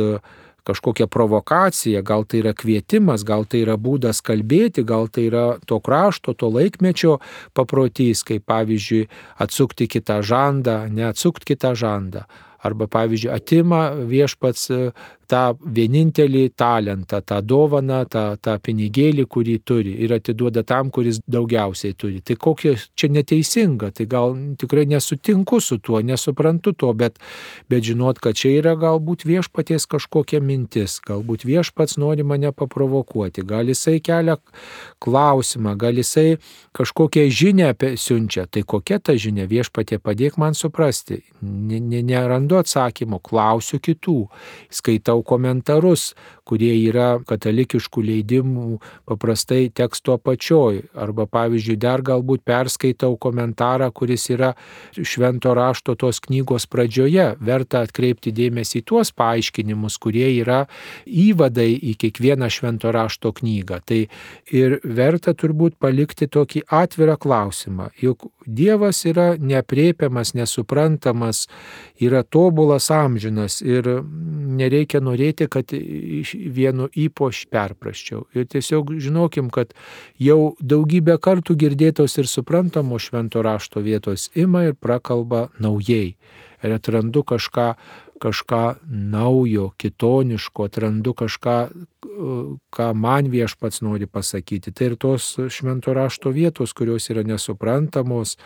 kažkokia 0.68 1.08
provokacija, 1.08 2.02
gal 2.06 2.26
tai 2.28 2.42
yra 2.44 2.54
kvietimas, 2.58 3.24
gal 3.28 3.46
tai 3.48 3.64
yra 3.64 3.78
būdas 3.80 4.20
kalbėti, 4.26 4.84
gal 4.88 5.08
tai 5.08 5.28
yra 5.30 5.46
to 5.68 5.80
krašto, 5.84 6.36
to 6.36 6.52
laikmečio 6.52 7.18
paprotys, 7.58 8.26
kaip 8.28 8.44
pavyzdžiui 8.50 9.08
atsukti 9.44 9.88
kitą 9.88 10.20
žandą, 10.26 10.84
neatsukti 10.92 11.54
kitą 11.54 11.74
žandą. 11.78 12.26
Arba, 12.68 12.88
pavyzdžiui, 12.90 13.32
atima 13.32 13.82
viešpats 14.10 14.72
tą 15.28 15.42
vienintelį 15.60 16.44
talentą, 16.58 17.20
tą 17.22 17.42
dovaną, 17.44 18.04
tą, 18.12 18.24
tą 18.42 18.56
pinigėlį, 18.64 19.26
kurį 19.28 19.58
turi 19.68 19.96
ir 20.06 20.14
atiduoda 20.16 20.64
tam, 20.68 20.92
kuris 20.94 21.20
daugiausiai 21.28 21.96
turi. 22.00 22.22
Tai 22.26 22.38
kokia 22.40 22.76
čia 22.98 23.10
neteisinga, 23.12 23.92
tai 23.96 24.08
gal 24.10 24.36
tikrai 24.60 24.88
nesutinku 24.90 25.60
su 25.64 25.80
tuo, 25.84 26.02
nesuprantu 26.02 26.74
to, 26.74 26.94
bet, 26.98 27.20
bet 27.72 27.86
žinot, 27.88 28.22
kad 28.24 28.40
čia 28.40 28.56
yra 28.62 28.78
galbūt 28.80 29.28
viešpaties 29.28 29.88
kažkokia 29.92 30.42
mintis, 30.44 31.00
galbūt 31.08 31.46
viešpats 31.48 32.00
nori 32.02 32.26
mane 32.28 32.54
paprovokuoti, 32.56 33.46
gal 33.48 33.68
jisai 33.68 34.00
kelia 34.04 34.38
klausimą, 35.04 35.76
gal 35.80 36.00
jisai 36.00 36.38
kažkokią 36.78 37.28
žinę 37.34 37.74
siunčia, 37.98 38.46
tai 38.48 38.64
kokia 38.64 39.00
ta 39.00 39.18
žinia? 39.18 39.48
Viešpatė 39.50 40.00
padėk 40.04 40.38
man 40.40 40.56
suprasti, 40.58 41.22
nerandu 41.42 42.60
atsakymo, 42.62 43.20
klausiu 43.24 43.80
kitų, 43.84 44.18
skaitau 44.74 45.17
komentarus, 45.26 46.14
kurie 46.48 46.72
yra 46.88 47.18
katalikiškų 47.28 48.04
leidimų 48.08 48.80
paprastai 49.08 49.68
teksto 49.74 50.16
apačioj. 50.18 50.84
Arba 50.98 51.28
pavyzdžiui, 51.30 51.78
dar 51.82 52.04
galbūt 52.06 52.44
perskaitau 52.48 53.18
komentarą, 53.20 53.90
kuris 53.92 54.30
yra 54.34 54.54
švento 54.98 55.54
rašto 55.58 55.98
tos 56.00 56.22
knygos 56.24 56.68
pradžioje. 56.72 57.30
Verta 57.44 57.84
atkreipti 57.88 58.34
dėmesį 58.36 58.82
į 58.82 58.86
tuos 58.88 59.12
paaiškinimus, 59.18 60.00
kurie 60.02 60.30
yra 60.38 60.64
įvadai 61.06 61.70
į 61.92 61.98
kiekvieną 62.04 62.50
švento 62.54 62.94
rašto 62.96 63.34
knygą. 63.36 63.82
Tai 63.88 64.02
ir 64.54 64.80
verta 64.84 65.36
turbūt 65.38 65.78
palikti 65.82 66.30
tokį 66.32 66.68
atvirą 66.72 67.18
klausimą. 67.20 67.92
Juk 68.02 68.30
Dievas 68.48 69.02
yra 69.04 69.34
nepriepiamas, 69.36 70.32
nesuprantamas, 70.34 71.48
yra 72.00 72.24
tobulas 72.24 72.88
amžinas 72.96 73.60
ir 73.62 73.90
nereikia 74.58 75.02
norėti, 75.04 75.48
kad 75.52 75.72
vienu 75.72 76.90
ypoš 76.92 77.46
perprasčiau. 77.54 78.26
Ir 78.36 78.48
tiesiog 78.50 78.96
žinokim, 79.04 79.52
kad 79.54 79.76
jau 80.22 80.56
daugybę 80.60 81.18
kartų 81.22 81.58
girdėtos 81.64 82.18
ir 82.18 82.30
suprantamos 82.30 83.10
švento 83.10 83.44
rašto 83.46 83.84
vietos 83.86 84.30
ima 84.36 84.68
ir 84.68 84.76
prakalba 84.76 85.48
naujai. 85.64 86.18
Ir 86.66 86.74
atrandu 86.74 87.22
kažką, 87.22 87.68
kažką 88.18 88.64
naujo, 88.90 89.70
kitoniško, 89.78 90.66
atrandu 90.66 91.14
kažką, 91.14 91.58
ką 92.74 92.88
man 92.98 93.30
viešpats 93.30 93.84
nori 93.86 94.08
pasakyti. 94.10 94.74
Tai 94.74 94.90
ir 94.90 94.96
tos 94.98 95.36
švento 95.54 95.94
rašto 95.94 96.34
vietos, 96.34 96.74
kurios 96.74 97.10
yra 97.14 97.24
nesuprantamos, 97.28 98.38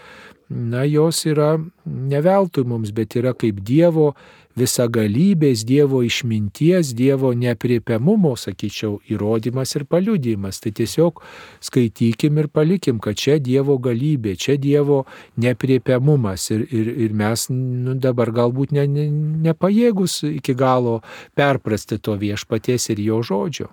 na, 0.49 0.83
jos 0.83 1.23
yra 1.25 1.55
neveltui 1.85 2.65
mums, 2.67 2.91
bet 2.91 3.15
yra 3.15 3.33
kaip 3.33 3.61
Dievo 3.63 4.11
visagalybės, 4.59 5.63
Dievo 5.67 6.01
išminties, 6.05 6.93
Dievo 6.97 7.31
nepriepiamumo, 7.37 8.33
sakyčiau, 8.39 8.99
įrodymas 9.11 9.75
ir 9.77 9.85
paliudimas. 9.89 10.61
Tai 10.63 10.73
tiesiog 10.77 11.23
skaitykim 11.63 12.39
ir 12.41 12.51
palikim, 12.51 13.01
kad 13.03 13.19
čia 13.19 13.39
Dievo 13.39 13.77
galybė, 13.81 14.35
čia 14.39 14.57
Dievo 14.61 15.03
nepriepiamumas 15.41 16.49
ir, 16.55 16.65
ir, 16.69 16.93
ir 17.07 17.17
mes 17.17 17.47
nu, 17.51 17.95
dabar 17.95 18.31
galbūt 18.35 18.75
ne, 18.77 18.87
ne, 18.87 19.09
nepajėgus 19.49 20.21
iki 20.31 20.55
galo 20.57 20.99
perprasti 21.35 21.99
to 21.99 22.17
viešpaties 22.19 22.91
ir 22.93 23.05
jo 23.09 23.21
žodžio. 23.25 23.71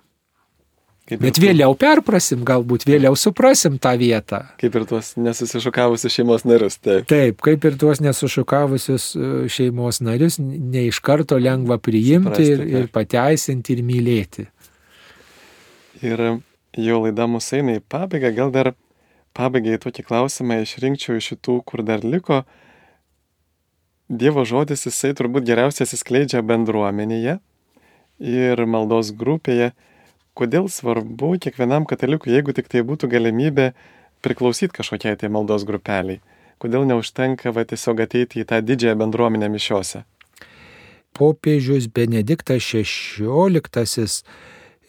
Kaip 1.09 1.23
Bet 1.23 1.39
vėliau 1.41 1.73
perprasim, 1.79 2.43
galbūt 2.45 2.83
vėliau 2.85 3.15
suprasim 3.17 3.79
tą 3.81 3.95
vietą. 3.97 4.43
Kaip 4.61 4.75
ir 4.77 4.83
tuos 4.91 5.15
nesusišukavusius 5.17 6.13
šeimos 6.13 6.45
narius. 6.45 6.77
Taip. 6.77 7.07
taip, 7.09 7.39
kaip 7.41 7.65
ir 7.65 7.77
tuos 7.81 8.01
nesušukavusius 8.05 9.07
e, 9.17 9.29
šeimos 9.49 10.03
narius, 10.05 10.37
ne 10.39 10.85
iš 10.91 10.99
karto 11.01 11.39
lengva 11.41 11.79
priimti 11.81 12.45
Suprasti, 12.45 12.51
ir, 12.53 12.83
ir 12.83 12.91
pateisinti 12.93 13.73
ir 13.73 13.81
mylėti. 13.87 14.45
Ir 16.05 16.23
jau 16.77 17.01
laida 17.07 17.25
mūsų 17.33 17.57
eina 17.63 17.79
į 17.79 17.83
pabaigą, 17.89 18.33
gal 18.37 18.53
dar 18.53 18.73
pabaigai 19.33 19.81
tokį 19.81 20.05
klausimą 20.11 20.61
išrinkčiau 20.61 21.17
iš 21.17 21.33
šitų, 21.33 21.59
kur 21.65 21.85
dar 21.89 22.05
liko. 22.05 22.43
Dievo 24.09 24.45
žodis 24.45 24.85
jisai 24.85 25.15
turbūt 25.17 25.49
geriausiai 25.49 25.89
atsiskleidžia 25.89 26.45
bendruomenėje 26.45 27.39
ir 28.19 28.65
maldos 28.69 29.09
grupėje 29.15 29.73
kodėl 30.39 30.69
svarbu 30.71 31.35
kiekvienam 31.43 31.87
katalikui, 31.89 32.33
jeigu 32.35 32.55
tik 32.55 32.69
tai 32.71 32.83
būtų 32.87 33.09
galimybė 33.11 33.71
priklausyti 34.25 34.75
kažkokiai 34.79 35.19
tai 35.19 35.31
maldos 35.33 35.65
grupeliai? 35.67 36.21
Kodėl 36.59 36.87
neužtenka 36.87 37.53
va 37.55 37.63
tiesiog 37.67 38.03
ateiti 38.03 38.41
į 38.41 38.47
tą 38.49 38.59
didžiąją 38.63 38.99
bendruomenę 38.99 39.47
mišiuose? 39.51 40.03
Popiežius 41.15 41.87
Benediktas 41.91 42.63
XVI 42.67 44.23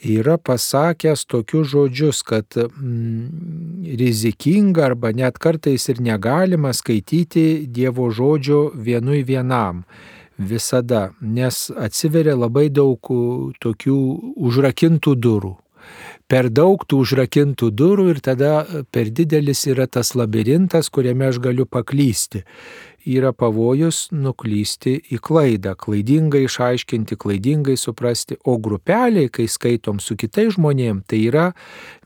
yra 0.00 0.36
pasakęs 0.38 1.26
tokius 1.30 1.70
žodžius, 1.72 2.22
kad 2.26 2.56
mm, 2.56 3.84
rizikinga 4.00 4.86
arba 4.90 5.12
net 5.12 5.38
kartais 5.38 5.88
ir 5.92 6.00
negalima 6.00 6.72
skaityti 6.72 7.66
Dievo 7.66 8.10
žodžio 8.10 8.70
vienui 8.74 9.22
vienam 9.22 9.84
visada, 10.40 11.10
nes 11.20 11.68
atsiveria 11.76 12.36
labai 12.38 12.68
daug 12.72 13.12
tokių 13.60 13.98
užrakintų 14.36 15.14
durų. 15.16 15.56
Per 16.30 16.46
daug 16.54 16.82
tų 16.86 17.00
užrakintų 17.02 17.70
durų 17.74 18.04
ir 18.12 18.20
tada 18.22 18.52
per 18.94 19.08
didelis 19.10 19.64
yra 19.66 19.88
tas 19.90 20.12
labirintas, 20.14 20.90
kuriame 20.92 21.26
aš 21.26 21.40
galiu 21.42 21.66
paklysti 21.66 22.44
yra 23.08 23.32
pavojus 23.36 24.08
nuklysti 24.12 24.96
į 25.14 25.18
klaidą, 25.24 25.74
klaidingai 25.78 26.44
išaiškinti, 26.46 27.16
klaidingai 27.20 27.76
suprasti, 27.80 28.36
o 28.44 28.56
grupeliai, 28.58 29.30
kai 29.32 29.46
skaitom 29.48 30.00
su 30.00 30.16
kitais 30.20 30.54
žmonėmis, 30.56 31.06
tai 31.08 31.22
yra 31.28 31.46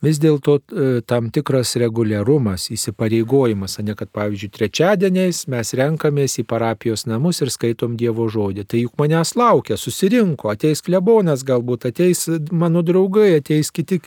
vis 0.05 0.21
dėlto 0.23 0.57
e, 0.61 0.87
tam 1.09 1.31
tikras 1.35 1.75
reguliarumas, 1.81 2.69
įsipareigojimas, 2.75 3.79
ne 3.85 3.97
kad 3.99 4.11
pavyzdžiui 4.15 4.53
trečiadieniais 4.55 5.45
mes 5.53 5.75
renkamės 5.79 6.39
į 6.43 6.47
parapijos 6.49 7.07
namus 7.11 7.43
ir 7.43 7.53
skaitom 7.53 7.97
Dievo 7.99 8.29
žodį. 8.31 8.67
Tai 8.69 8.83
juk 8.85 8.99
manęs 9.01 9.35
laukia, 9.39 9.79
susirinko, 9.81 10.51
ateis 10.53 10.85
klebonas 10.85 11.45
galbūt, 11.47 11.89
ateis 11.91 12.27
mano 12.53 12.85
draugai, 12.87 13.35
ateis 13.41 13.73
kiti 13.75 14.01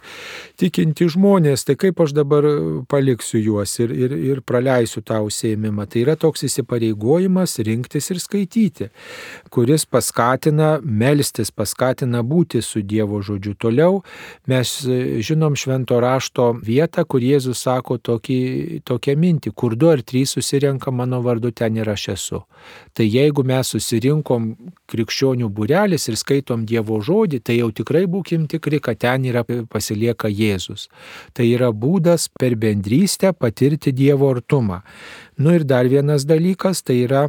tikinti 0.57 1.09
žmonės, 1.13 1.65
tai 1.67 1.77
kaip 1.79 1.99
aš 2.03 2.13
dabar 2.17 2.45
paliksiu 2.89 3.41
juos 3.41 3.77
ir, 3.83 3.93
ir, 3.93 4.15
ir 4.31 4.43
praleisiu 4.45 5.03
tą 5.05 5.19
užsėmimą. 5.25 5.87
Tai 5.89 6.03
yra 6.05 6.17
toks 6.19 6.45
įsipareigojimas 6.47 6.76
įsipareigojimas 6.77 7.59
rinktis 7.59 8.11
ir 8.11 8.19
skaityti, 8.19 8.89
kuris 9.49 9.85
paskatina 9.85 10.79
melstis, 10.83 11.51
paskatina 11.51 12.23
būti 12.23 12.61
su 12.61 12.81
Dievo 12.81 13.21
žodžiu. 13.21 13.55
Toliau 13.57 14.03
mes 14.47 14.85
e, 14.85 15.21
žinom 15.21 15.55
švento 15.55 15.99
rašto 15.99 16.53
vietą, 16.61 17.05
kur 17.05 17.21
Jėzus 17.21 17.63
sako 17.63 17.97
tokį, 17.97 18.81
tokią 18.85 19.15
mintį, 19.17 19.51
kur 19.55 19.75
du 19.75 19.89
ar 19.89 20.01
trys 20.01 20.35
susirenka 20.37 20.91
mano 20.91 21.21
vardu, 21.21 21.51
ten 21.51 21.77
ir 21.77 21.89
aš 21.89 22.09
esu. 22.15 22.43
Tai 22.93 23.05
jeigu 23.05 23.43
mes 23.43 23.67
susirinkom 23.67 24.55
krikščionių 24.87 25.49
būrelis 25.49 26.07
ir 26.09 26.17
skaitom 26.17 26.65
Dievo 26.65 26.99
žodį, 27.01 27.41
tai 27.41 27.59
jau 27.59 27.71
tikrai 27.71 28.05
būkim 28.07 28.47
tikri, 28.47 28.79
kad 28.79 28.99
ten 28.99 29.25
yra 29.25 29.43
pasilieka 29.43 30.29
Jėzus. 30.29 30.87
Tai 31.33 31.45
yra 31.45 31.71
būdas 31.71 32.29
per 32.39 32.55
bendrystę 32.55 33.33
patirti 33.33 33.93
Dievo 33.93 34.31
artumą. 34.31 34.83
Nu 35.37 35.53
ir 35.53 35.63
dar 35.63 35.87
vienas 35.87 36.25
dalykas, 36.25 36.81
tai 36.81 37.03
yra 37.05 37.27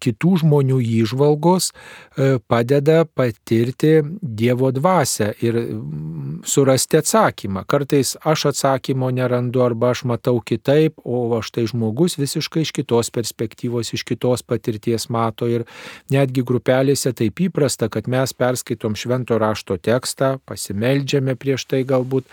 kitų 0.00 0.40
žmonių 0.42 0.80
įžvalgos 1.00 1.70
e, 1.70 2.38
padeda 2.50 3.04
patirti 3.04 4.00
Dievo 4.20 4.70
dvasę 4.72 5.32
ir 5.44 5.56
mm, 5.60 6.40
surasti 6.48 7.00
atsakymą. 7.00 7.64
Kartais 7.68 8.14
aš 8.24 8.46
atsakymo 8.52 9.10
nerandu 9.14 9.62
arba 9.64 9.92
aš 9.94 10.04
matau 10.08 10.38
kitaip, 10.40 10.98
o 11.04 11.40
štai 11.44 11.66
žmogus 11.70 12.16
visiškai 12.20 12.64
iš 12.64 12.72
kitos 12.80 13.12
perspektyvos, 13.14 13.92
iš 13.96 14.04
kitos 14.08 14.44
patirties 14.46 15.08
mato 15.12 15.48
ir 15.50 15.66
netgi 16.12 16.44
grupelėse 16.46 17.12
taip 17.16 17.42
įprasta, 17.46 17.90
kad 17.92 18.08
mes 18.10 18.32
perskaitom 18.36 18.96
švento 18.98 19.38
rašto 19.40 19.76
tekstą, 19.76 20.38
pasimeldžiame 20.48 21.36
prieš 21.40 21.66
tai 21.70 21.82
galbūt 21.88 22.28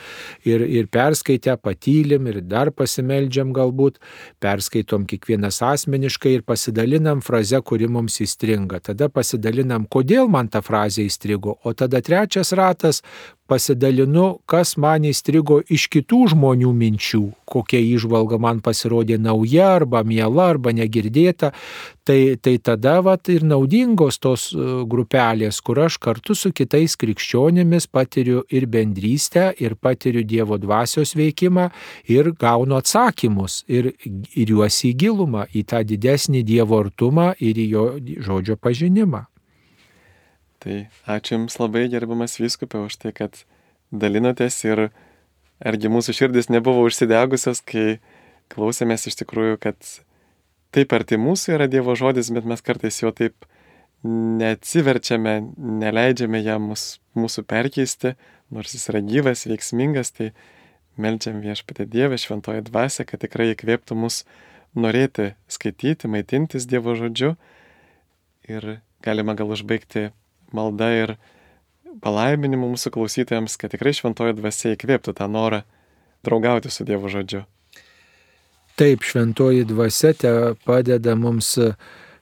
ir, 0.47 0.63
ir 0.63 0.87
perskaitę 0.91 1.57
patylim 1.61 2.29
ir 2.31 2.41
dar 2.45 2.71
pasimeldžiam 2.71 3.53
galbūt, 3.55 3.99
perskaitom 4.43 5.07
kiekvienas 5.09 5.61
asmeniškai 5.65 6.37
ir 6.37 6.45
pasidalinam 6.47 7.21
frazę 7.25 7.56
fraze, 7.57 7.61
kuri 7.63 7.87
mums 7.87 8.21
įstringa. 8.21 8.79
Tada 8.81 9.09
pasidalinam, 9.09 9.87
kodėl 9.87 10.27
man 10.29 10.47
ta 10.47 10.61
frazė 10.61 11.05
įstrigo. 11.05 11.57
O 11.63 11.73
tada 11.73 12.01
trečias 12.01 12.53
ratas 12.53 13.03
pasidalinu, 13.47 14.37
kas 14.45 14.75
man 14.77 15.05
įstrigo 15.07 15.61
iš 15.73 15.87
kitų 15.93 16.33
žmonių 16.33 16.71
minčių, 16.75 17.23
kokia 17.47 17.79
išvalga 17.79 18.39
man 18.41 18.59
pasirodė 18.63 19.17
nauja 19.21 19.71
arba 19.77 20.03
miela 20.03 20.49
arba 20.53 20.73
negirdėta. 20.75 21.53
Tai, 22.07 22.19
tai 22.39 22.53
tada 22.63 23.01
vat, 23.03 23.27
ir 23.27 23.43
naudingos 23.43 24.15
tos 24.23 24.45
e, 24.55 24.65
grupelės, 24.87 25.59
kur 25.59 25.81
aš 25.83 25.97
kartu 25.99 26.37
su 26.39 26.53
kitais 26.55 26.95
krikščionėmis 26.95 27.89
patiriu 27.91 28.45
ir 28.47 28.67
bendrystę, 28.71 29.49
ir 29.59 29.75
patiriu 29.75 30.23
Dievo 30.23 30.55
dvasios 30.55 31.11
veikimą, 31.19 31.67
ir 32.07 32.31
gaunu 32.39 32.79
atsakymus, 32.79 33.65
ir, 33.67 33.91
ir 34.07 34.55
juos 34.55 34.79
į 34.87 34.93
gilumą, 35.03 35.49
į 35.51 35.67
tą 35.67 35.83
didesnį 35.87 36.45
Dievo 36.47 36.79
artumą 36.85 37.33
ir 37.43 37.59
į 37.59 37.71
jo 37.75 37.89
žodžio 38.23 38.55
pažinimą. 38.55 39.27
Tai 40.63 40.77
ačiū 41.05 41.37
Jums 41.37 41.59
labai 41.61 41.85
gerbiamas 41.91 42.39
viskupė 42.41 42.81
už 42.87 42.97
tai, 43.03 43.13
kad 43.13 43.43
dalinotės 43.91 44.57
ir 44.65 44.87
argi 45.61 45.91
mūsų 45.91 46.15
širdis 46.17 46.49
nebuvo 46.49 46.85
užsidegusios, 46.87 47.61
kai 47.61 47.99
klausėmės 48.53 49.07
iš 49.09 49.19
tikrųjų, 49.21 49.59
kad 49.61 49.77
taip 50.75 50.93
arti 50.97 51.19
mūsų 51.21 51.55
yra 51.57 51.69
Dievo 51.71 51.95
žodis, 51.97 52.31
bet 52.33 52.47
mes 52.49 52.63
kartais 52.65 52.99
jo 53.01 53.11
taip 53.15 53.47
neatsiverčiame, 54.07 55.39
neleidžiame 55.57 56.41
jam 56.43 56.69
mus, 56.71 56.97
mūsų 57.17 57.43
perkeisti, 57.49 58.13
nors 58.53 58.75
jis 58.75 58.89
yra 58.91 59.01
gyvas, 59.05 59.47
veiksmingas, 59.49 60.13
tai 60.13 60.31
melčiam 60.97 61.41
viešpatė 61.43 61.87
Dievę, 61.89 62.19
šventoji 62.21 62.65
dvasia, 62.69 63.05
kad 63.09 63.21
tikrai 63.23 63.51
įkvėptų 63.53 63.97
mus 63.97 64.23
norėti 64.77 65.31
skaityti, 65.51 66.09
maitintis 66.11 66.69
Dievo 66.69 66.95
žodžiu. 66.97 67.35
Ir 68.47 68.79
galima 69.03 69.35
gal 69.37 69.51
užbaigti 69.51 70.11
maldą 70.55 70.89
ir 70.95 71.15
palaiminimu 72.03 72.71
mūsų 72.73 72.93
klausytojams, 72.95 73.57
kad 73.59 73.73
tikrai 73.73 73.95
šventoji 73.97 74.37
dvasia 74.37 74.75
įkvėptų 74.75 75.15
tą 75.17 75.29
norą 75.31 75.63
draugauti 76.27 76.71
su 76.73 76.85
Dievo 76.87 77.09
žodžiu. 77.11 77.45
Taip, 78.77 79.01
šventoji 79.01 79.65
dvasia 79.65 80.13
te 80.13 80.33
padeda 80.65 81.15
mums 81.17 81.55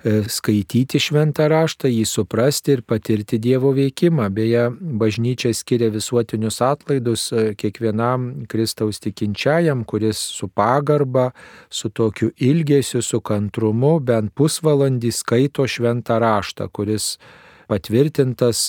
E, 0.06 0.20
skaityti 0.30 1.00
šventą 1.02 1.48
raštą, 1.50 1.90
jį 1.90 2.04
suprasti 2.06 2.76
ir 2.76 2.84
patirti 2.86 3.40
Dievo 3.42 3.72
veikimą. 3.74 4.28
Beje, 4.30 4.68
bažnyčia 5.02 5.50
skiria 5.58 5.88
visuotinius 5.90 6.60
atlaidus 6.62 7.24
e, 7.34 7.46
kiekvienam 7.58 8.28
Kristaus 8.46 9.02
tikinčiajam, 9.02 9.82
kuris 9.90 10.22
su 10.38 10.46
pagarba, 10.48 11.32
su 11.74 11.90
tokiu 11.90 12.30
ilgesiu, 12.38 13.02
su 13.02 13.18
kantrumu 13.18 13.96
bent 13.98 14.36
pusvalandį 14.38 15.10
skaito 15.10 15.66
šventą 15.66 16.20
raštą, 16.22 16.70
kuris 16.70 17.16
patvirtintas 17.72 18.68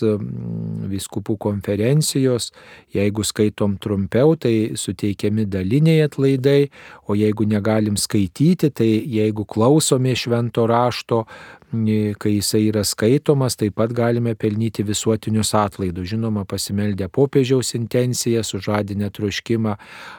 viskupų 0.90 1.36
konferencijos, 1.42 2.50
jeigu 2.94 3.24
skaitom 3.26 3.76
trumpiau, 3.82 4.36
tai 4.40 4.76
suteikiami 4.78 5.46
daliniai 5.50 6.06
atlaidai, 6.06 6.70
o 7.08 7.16
jeigu 7.18 7.46
negalim 7.48 7.98
skaityti, 8.00 8.70
tai 8.70 8.90
jeigu 9.18 9.46
klausome 9.48 10.14
švento 10.16 10.66
rašto, 10.70 11.24
kai 11.70 12.36
jisai 12.36 12.68
yra 12.70 12.84
skaitomas, 12.86 13.56
taip 13.58 13.74
pat 13.76 13.90
galime 13.92 14.34
pelnyti 14.38 14.84
visuotinius 14.86 15.50
atlaidus. 15.58 16.08
Žinoma, 16.12 16.44
pasimeldę 16.46 17.08
popiežiaus 17.10 17.74
intenciją, 17.74 18.44
sužadinę 18.46 19.10
troškimą 19.10 19.74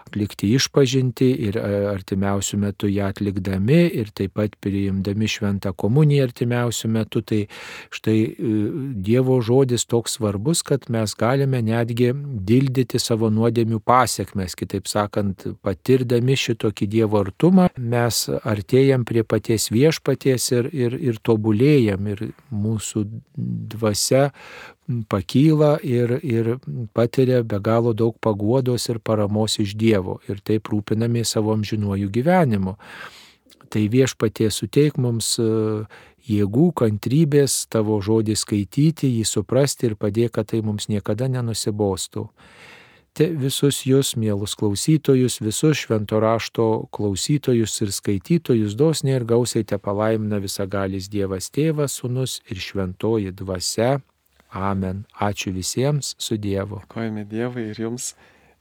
atlikti 0.07 0.51
išpažinti 0.55 1.29
ir 1.47 1.57
e, 1.57 1.69
artimiausių 1.91 2.59
metų 2.65 2.91
ją 2.91 3.07
atlikdami 3.13 3.79
ir 4.01 4.11
taip 4.15 4.35
pat 4.35 4.57
priimdami 4.63 5.27
šventą 5.27 5.71
komuniją 5.73 6.27
artimiausių 6.27 6.91
metų. 6.97 7.23
Tai 7.27 7.41
štai 7.95 8.17
e, 8.27 8.53
Dievo 9.07 9.39
žodis 9.41 9.87
toks 9.87 10.17
svarbus, 10.17 10.63
kad 10.67 10.89
mes 10.91 11.15
galime 11.15 11.61
netgi 11.63 12.11
dildyti 12.13 12.99
savo 12.99 13.31
nuodėmių 13.31 13.79
pasiekmes. 13.87 14.55
Kitaip 14.59 14.87
sakant, 14.91 15.47
patirdami 15.63 16.35
šitokį 16.35 16.89
Dievo 16.91 17.23
artumą, 17.23 17.69
mes 17.77 18.25
artėjam 18.43 19.07
prie 19.07 19.23
paties 19.23 19.71
viešpaties 19.71 20.51
ir, 20.51 20.71
ir, 20.75 20.99
ir 21.11 21.23
to 21.23 21.36
tobulėjam 21.37 22.07
ir 22.09 22.23
mūsų 22.51 23.05
dvasia 23.71 24.31
pakyla 25.09 25.77
ir, 25.83 26.19
ir 26.23 26.57
patiria 26.93 27.43
be 27.43 27.59
galo 27.59 27.93
daug 27.93 28.17
paguodos 28.19 28.89
ir 28.89 28.99
paramos 28.99 29.59
iš 29.59 29.75
Dievo 29.75 30.19
ir 30.27 30.41
taip 30.41 30.67
rūpinami 30.71 31.23
savo 31.25 31.53
amžinuoju 31.53 32.09
gyvenimu. 32.09 32.77
Tai 33.69 33.83
viešpatie 33.91 34.47
suteik 34.49 34.95
mums 34.97 35.35
e, 35.39 35.47
jėgų, 36.23 36.71
kantrybės 36.71 37.67
tavo 37.67 37.99
žodį 37.99 38.37
skaityti, 38.39 39.09
jį 39.19 39.25
suprasti 39.27 39.89
ir 39.89 39.97
padėk, 39.99 40.37
kad 40.39 40.47
tai 40.47 40.61
mums 40.63 40.87
niekada 40.87 41.27
nenusibostų 41.27 42.29
te 43.17 43.27
visus 43.33 43.79
jūs, 43.87 44.13
mielus 44.19 44.53
klausytojus, 44.59 45.39
visus 45.41 45.79
švento 45.81 46.19
rašto 46.21 46.85
klausytojus 46.93 47.73
ir 47.81 47.91
skaitytojus 47.95 48.75
dosniai 48.77 49.17
ir 49.17 49.25
gausiai 49.27 49.65
te 49.65 49.79
palaimina 49.81 50.37
visagalis 50.43 51.09
Dievas 51.09 51.49
Tėvas, 51.53 51.97
Sūnus 51.97 52.39
ir 52.51 52.61
Šventoji 52.61 53.33
Dvasia. 53.33 53.97
Amen. 54.53 55.05
Ačiū 55.17 55.51
visiems 55.55 56.13
su 56.21 56.37
Dievu. 56.37 56.83
Dėkojame 56.85 57.25
Dievui 57.27 57.67
ir 57.71 57.81
jums. 57.81 58.13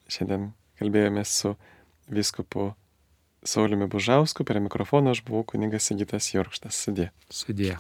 Šiandien 0.09 0.51
kalbėjome 0.81 1.25
su 1.29 1.55
viskupu 2.09 2.73
Sauliumi 3.47 3.87
Bužausku, 3.93 4.45
prie 4.45 4.63
mikrofono 4.63 5.13
aš 5.13 5.23
buvau 5.27 5.45
kuningas 5.53 5.91
Sigitas 5.91 6.33
Jorkštas. 6.33 6.81
Sudė. 6.87 7.11
Sudė. 7.31 7.77